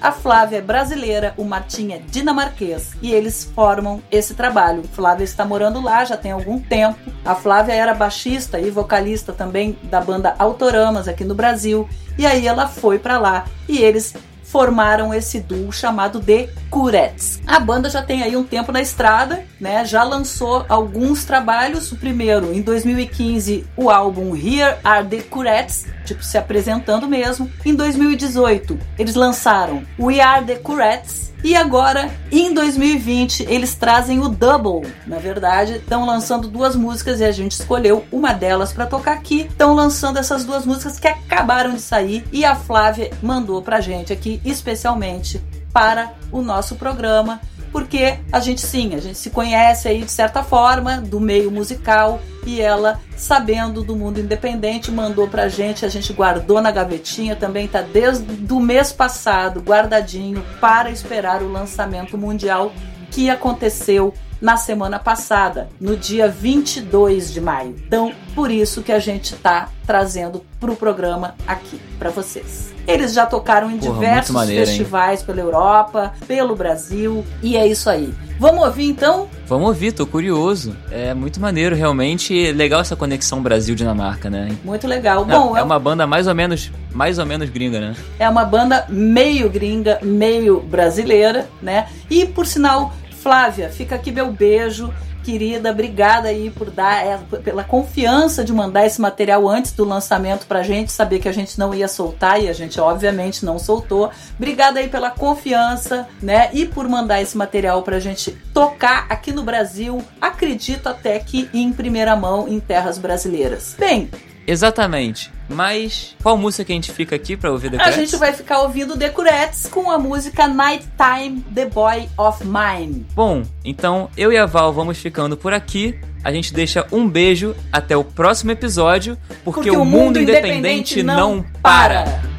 A 0.00 0.10
Flávia 0.10 0.58
é 0.58 0.60
brasileira, 0.60 1.32
o 1.36 1.44
Martin 1.44 1.92
é 1.92 1.98
dinamarquês 1.98 2.90
e 3.00 3.12
eles 3.12 3.44
formam 3.54 4.02
esse 4.10 4.34
trabalho. 4.34 4.82
Flávia 4.82 5.22
está 5.22 5.44
morando 5.44 5.80
lá 5.80 6.04
já 6.04 6.16
tem 6.16 6.32
algum 6.32 6.58
tempo. 6.58 6.98
A 7.24 7.36
Flávia 7.36 7.72
era 7.72 7.94
baixista 7.94 8.58
e 8.58 8.68
vocalista 8.68 9.32
também 9.32 9.78
da 9.84 10.00
banda 10.00 10.34
Autoramas 10.40 11.06
aqui 11.06 11.24
no 11.24 11.36
Brasil. 11.36 11.88
E 12.18 12.26
aí 12.26 12.48
ela 12.48 12.66
foi 12.66 12.98
para 12.98 13.16
lá 13.16 13.44
e 13.68 13.78
eles 13.78 14.14
formaram 14.54 15.12
esse 15.12 15.40
duo 15.40 15.72
chamado 15.72 16.20
de 16.20 16.48
Curettes. 16.70 17.42
A 17.44 17.58
banda 17.58 17.90
já 17.90 18.04
tem 18.04 18.22
aí 18.22 18.36
um 18.36 18.44
tempo 18.44 18.70
na 18.70 18.80
estrada, 18.80 19.44
né? 19.60 19.84
Já 19.84 20.04
lançou 20.04 20.64
alguns 20.68 21.24
trabalhos. 21.24 21.90
O 21.90 21.96
primeiro, 21.96 22.54
em 22.54 22.62
2015, 22.62 23.66
o 23.76 23.90
álbum 23.90 24.36
Here 24.36 24.76
Are 24.84 25.04
the 25.04 25.22
Curettes, 25.22 25.86
tipo 26.04 26.22
se 26.22 26.38
apresentando 26.38 27.08
mesmo. 27.08 27.50
Em 27.64 27.74
2018, 27.74 28.78
eles 28.96 29.16
lançaram 29.16 29.82
We 29.98 30.20
Are 30.20 30.44
the 30.44 30.54
Curettes 30.54 31.34
e 31.44 31.54
agora, 31.54 32.10
em 32.32 32.54
2020, 32.54 33.44
eles 33.50 33.74
trazem 33.74 34.18
o 34.18 34.30
Double. 34.30 34.90
Na 35.06 35.18
verdade, 35.18 35.74
estão 35.74 36.06
lançando 36.06 36.48
duas 36.48 36.74
músicas 36.74 37.20
e 37.20 37.24
a 37.24 37.30
gente 37.30 37.52
escolheu 37.52 38.02
uma 38.10 38.32
delas 38.32 38.72
para 38.72 38.86
tocar 38.86 39.12
aqui. 39.12 39.42
Estão 39.42 39.74
lançando 39.74 40.18
essas 40.18 40.42
duas 40.46 40.64
músicas 40.64 40.98
que 40.98 41.06
acabaram 41.06 41.74
de 41.74 41.82
sair 41.82 42.24
e 42.32 42.46
a 42.46 42.54
Flávia 42.54 43.10
mandou 43.22 43.60
pra 43.60 43.82
gente 43.82 44.10
aqui 44.10 44.40
especialmente 44.44 45.40
para 45.72 46.12
o 46.30 46.42
nosso 46.42 46.76
programa 46.76 47.40
porque 47.74 48.20
a 48.30 48.38
gente 48.38 48.60
sim, 48.60 48.94
a 48.94 49.00
gente 49.00 49.18
se 49.18 49.30
conhece 49.30 49.88
aí 49.88 50.04
de 50.04 50.10
certa 50.10 50.44
forma 50.44 51.00
do 51.00 51.18
meio 51.18 51.50
musical 51.50 52.20
e 52.46 52.60
ela, 52.60 53.00
sabendo 53.16 53.82
do 53.82 53.96
mundo 53.96 54.20
independente, 54.20 54.92
mandou 54.92 55.26
pra 55.26 55.48
gente, 55.48 55.84
a 55.84 55.88
gente 55.88 56.12
guardou 56.12 56.62
na 56.62 56.70
gavetinha, 56.70 57.34
também 57.34 57.66
tá 57.66 57.80
desde 57.80 58.24
o 58.52 58.60
mês 58.60 58.92
passado 58.92 59.60
guardadinho 59.60 60.40
para 60.60 60.88
esperar 60.88 61.42
o 61.42 61.50
lançamento 61.50 62.16
mundial 62.16 62.72
que 63.10 63.28
aconteceu 63.28 64.14
na 64.40 64.56
semana 64.56 64.98
passada, 64.98 65.68
no 65.80 65.96
dia 65.96 66.28
22 66.28 67.32
de 67.32 67.40
maio. 67.40 67.74
Então, 67.86 68.12
por 68.34 68.50
isso 68.50 68.82
que 68.82 68.92
a 68.92 68.98
gente 68.98 69.34
está 69.34 69.68
trazendo 69.86 70.44
para 70.60 70.70
o 70.70 70.76
programa 70.76 71.34
aqui 71.46 71.80
para 71.98 72.10
vocês. 72.10 72.72
Eles 72.86 73.14
já 73.14 73.24
tocaram 73.24 73.70
em 73.70 73.78
Porra, 73.78 73.94
diversos 73.94 74.30
maneiro, 74.30 74.66
festivais 74.66 75.20
hein? 75.20 75.26
pela 75.26 75.40
Europa, 75.40 76.12
pelo 76.26 76.54
Brasil, 76.54 77.24
e 77.42 77.56
é 77.56 77.66
isso 77.66 77.88
aí. 77.88 78.12
Vamos 78.38 78.64
ouvir 78.64 78.88
então? 78.88 79.28
Vamos 79.46 79.68
ouvir, 79.68 79.92
tô 79.92 80.06
curioso. 80.06 80.76
É 80.90 81.14
muito 81.14 81.40
maneiro, 81.40 81.76
realmente. 81.76 82.50
Legal 82.52 82.80
essa 82.80 82.96
conexão 82.96 83.40
Brasil-Dinamarca, 83.40 84.28
né? 84.28 84.54
Muito 84.64 84.86
legal. 84.86 85.22
É, 85.22 85.32
Bom, 85.32 85.56
é, 85.56 85.60
é 85.60 85.62
uma 85.62 85.78
banda 85.78 86.06
mais 86.06 86.26
ou 86.26 86.34
menos, 86.34 86.70
mais 86.92 87.18
ou 87.18 87.24
menos 87.24 87.48
gringa, 87.48 87.80
né? 87.80 87.96
É 88.18 88.28
uma 88.28 88.44
banda 88.44 88.86
meio 88.88 89.48
gringa, 89.48 89.98
meio 90.02 90.60
brasileira, 90.60 91.48
né? 91.62 91.86
E 92.10 92.26
por 92.26 92.44
sinal, 92.44 92.92
Flávia, 93.24 93.70
fica 93.70 93.94
aqui 93.94 94.12
meu 94.12 94.30
beijo 94.30 94.92
querida, 95.24 95.70
obrigada 95.70 96.28
aí 96.28 96.50
por 96.50 96.70
dar 96.70 97.22
pela 97.42 97.64
confiança 97.64 98.44
de 98.44 98.52
mandar 98.52 98.84
esse 98.84 99.00
material 99.00 99.48
antes 99.48 99.72
do 99.72 99.82
lançamento 99.82 100.44
pra 100.46 100.62
gente, 100.62 100.92
saber 100.92 101.20
que 101.20 101.28
a 101.30 101.32
gente 101.32 101.58
não 101.58 101.74
ia 101.74 101.88
soltar 101.88 102.38
e 102.42 102.50
a 102.50 102.52
gente 102.52 102.78
obviamente 102.78 103.42
não 103.42 103.58
soltou. 103.58 104.10
Obrigada 104.36 104.78
aí 104.78 104.88
pela 104.90 105.10
confiança, 105.10 106.06
né? 106.20 106.50
E 106.52 106.66
por 106.66 106.86
mandar 106.86 107.22
esse 107.22 107.34
material 107.34 107.82
pra 107.82 107.98
gente 107.98 108.32
tocar 108.52 109.06
aqui 109.08 109.32
no 109.32 109.42
Brasil, 109.42 110.04
acredito 110.20 110.86
até 110.86 111.18
que 111.18 111.48
em 111.54 111.72
primeira 111.72 112.14
mão 112.14 112.46
em 112.46 112.60
terras 112.60 112.98
brasileiras. 112.98 113.74
Bem, 113.78 114.10
Exatamente. 114.46 115.32
Mas 115.48 116.16
qual 116.22 116.36
música 116.36 116.64
que 116.64 116.72
a 116.72 116.74
gente 116.74 116.92
fica 116.92 117.14
aqui 117.16 117.36
pra 117.36 117.50
ouvir 117.50 117.70
The 117.70 117.76
A 117.82 117.90
gente 117.90 118.16
vai 118.16 118.32
ficar 118.32 118.60
ouvindo 118.60 118.96
The 118.96 119.10
Curettes 119.10 119.66
com 119.66 119.90
a 119.90 119.98
música 119.98 120.48
Nighttime, 120.48 121.42
The 121.54 121.66
Boy 121.66 122.08
of 122.16 122.42
Mine. 122.44 123.06
Bom, 123.14 123.42
então 123.64 124.08
eu 124.16 124.32
e 124.32 124.38
a 124.38 124.46
Val 124.46 124.72
vamos 124.72 124.98
ficando 124.98 125.36
por 125.36 125.52
aqui. 125.52 125.98
A 126.22 126.32
gente 126.32 126.54
deixa 126.54 126.86
um 126.90 127.06
beijo 127.06 127.54
até 127.70 127.94
o 127.94 128.02
próximo 128.02 128.50
episódio, 128.50 129.18
porque, 129.44 129.68
porque 129.68 129.70
o, 129.70 129.84
mundo, 129.84 130.04
mundo 130.04 130.20
independente, 130.20 131.00
independente, 131.00 131.02
não 131.02 131.44
para. 131.62 132.04
para. 132.04 132.33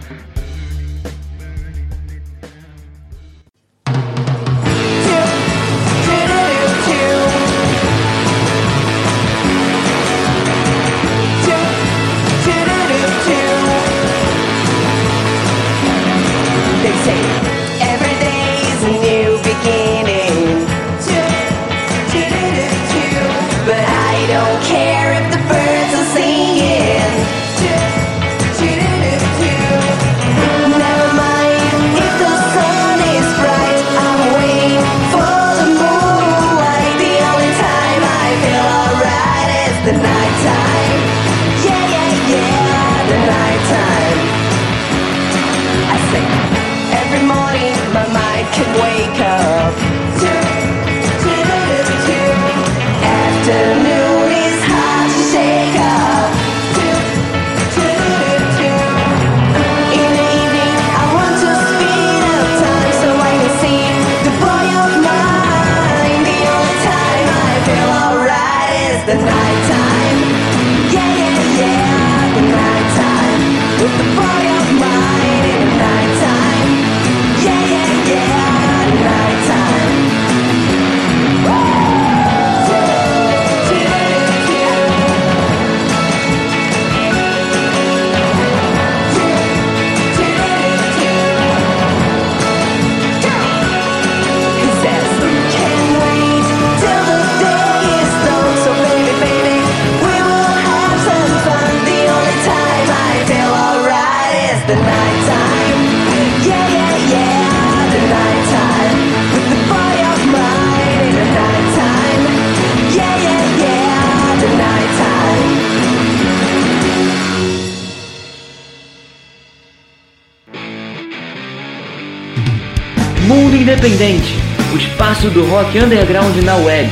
Independente, 123.85 124.33
o 124.73 124.77
espaço 124.77 125.29
do 125.29 125.45
rock 125.45 125.77
underground 125.77 126.35
na 126.37 126.55
web. 126.55 126.89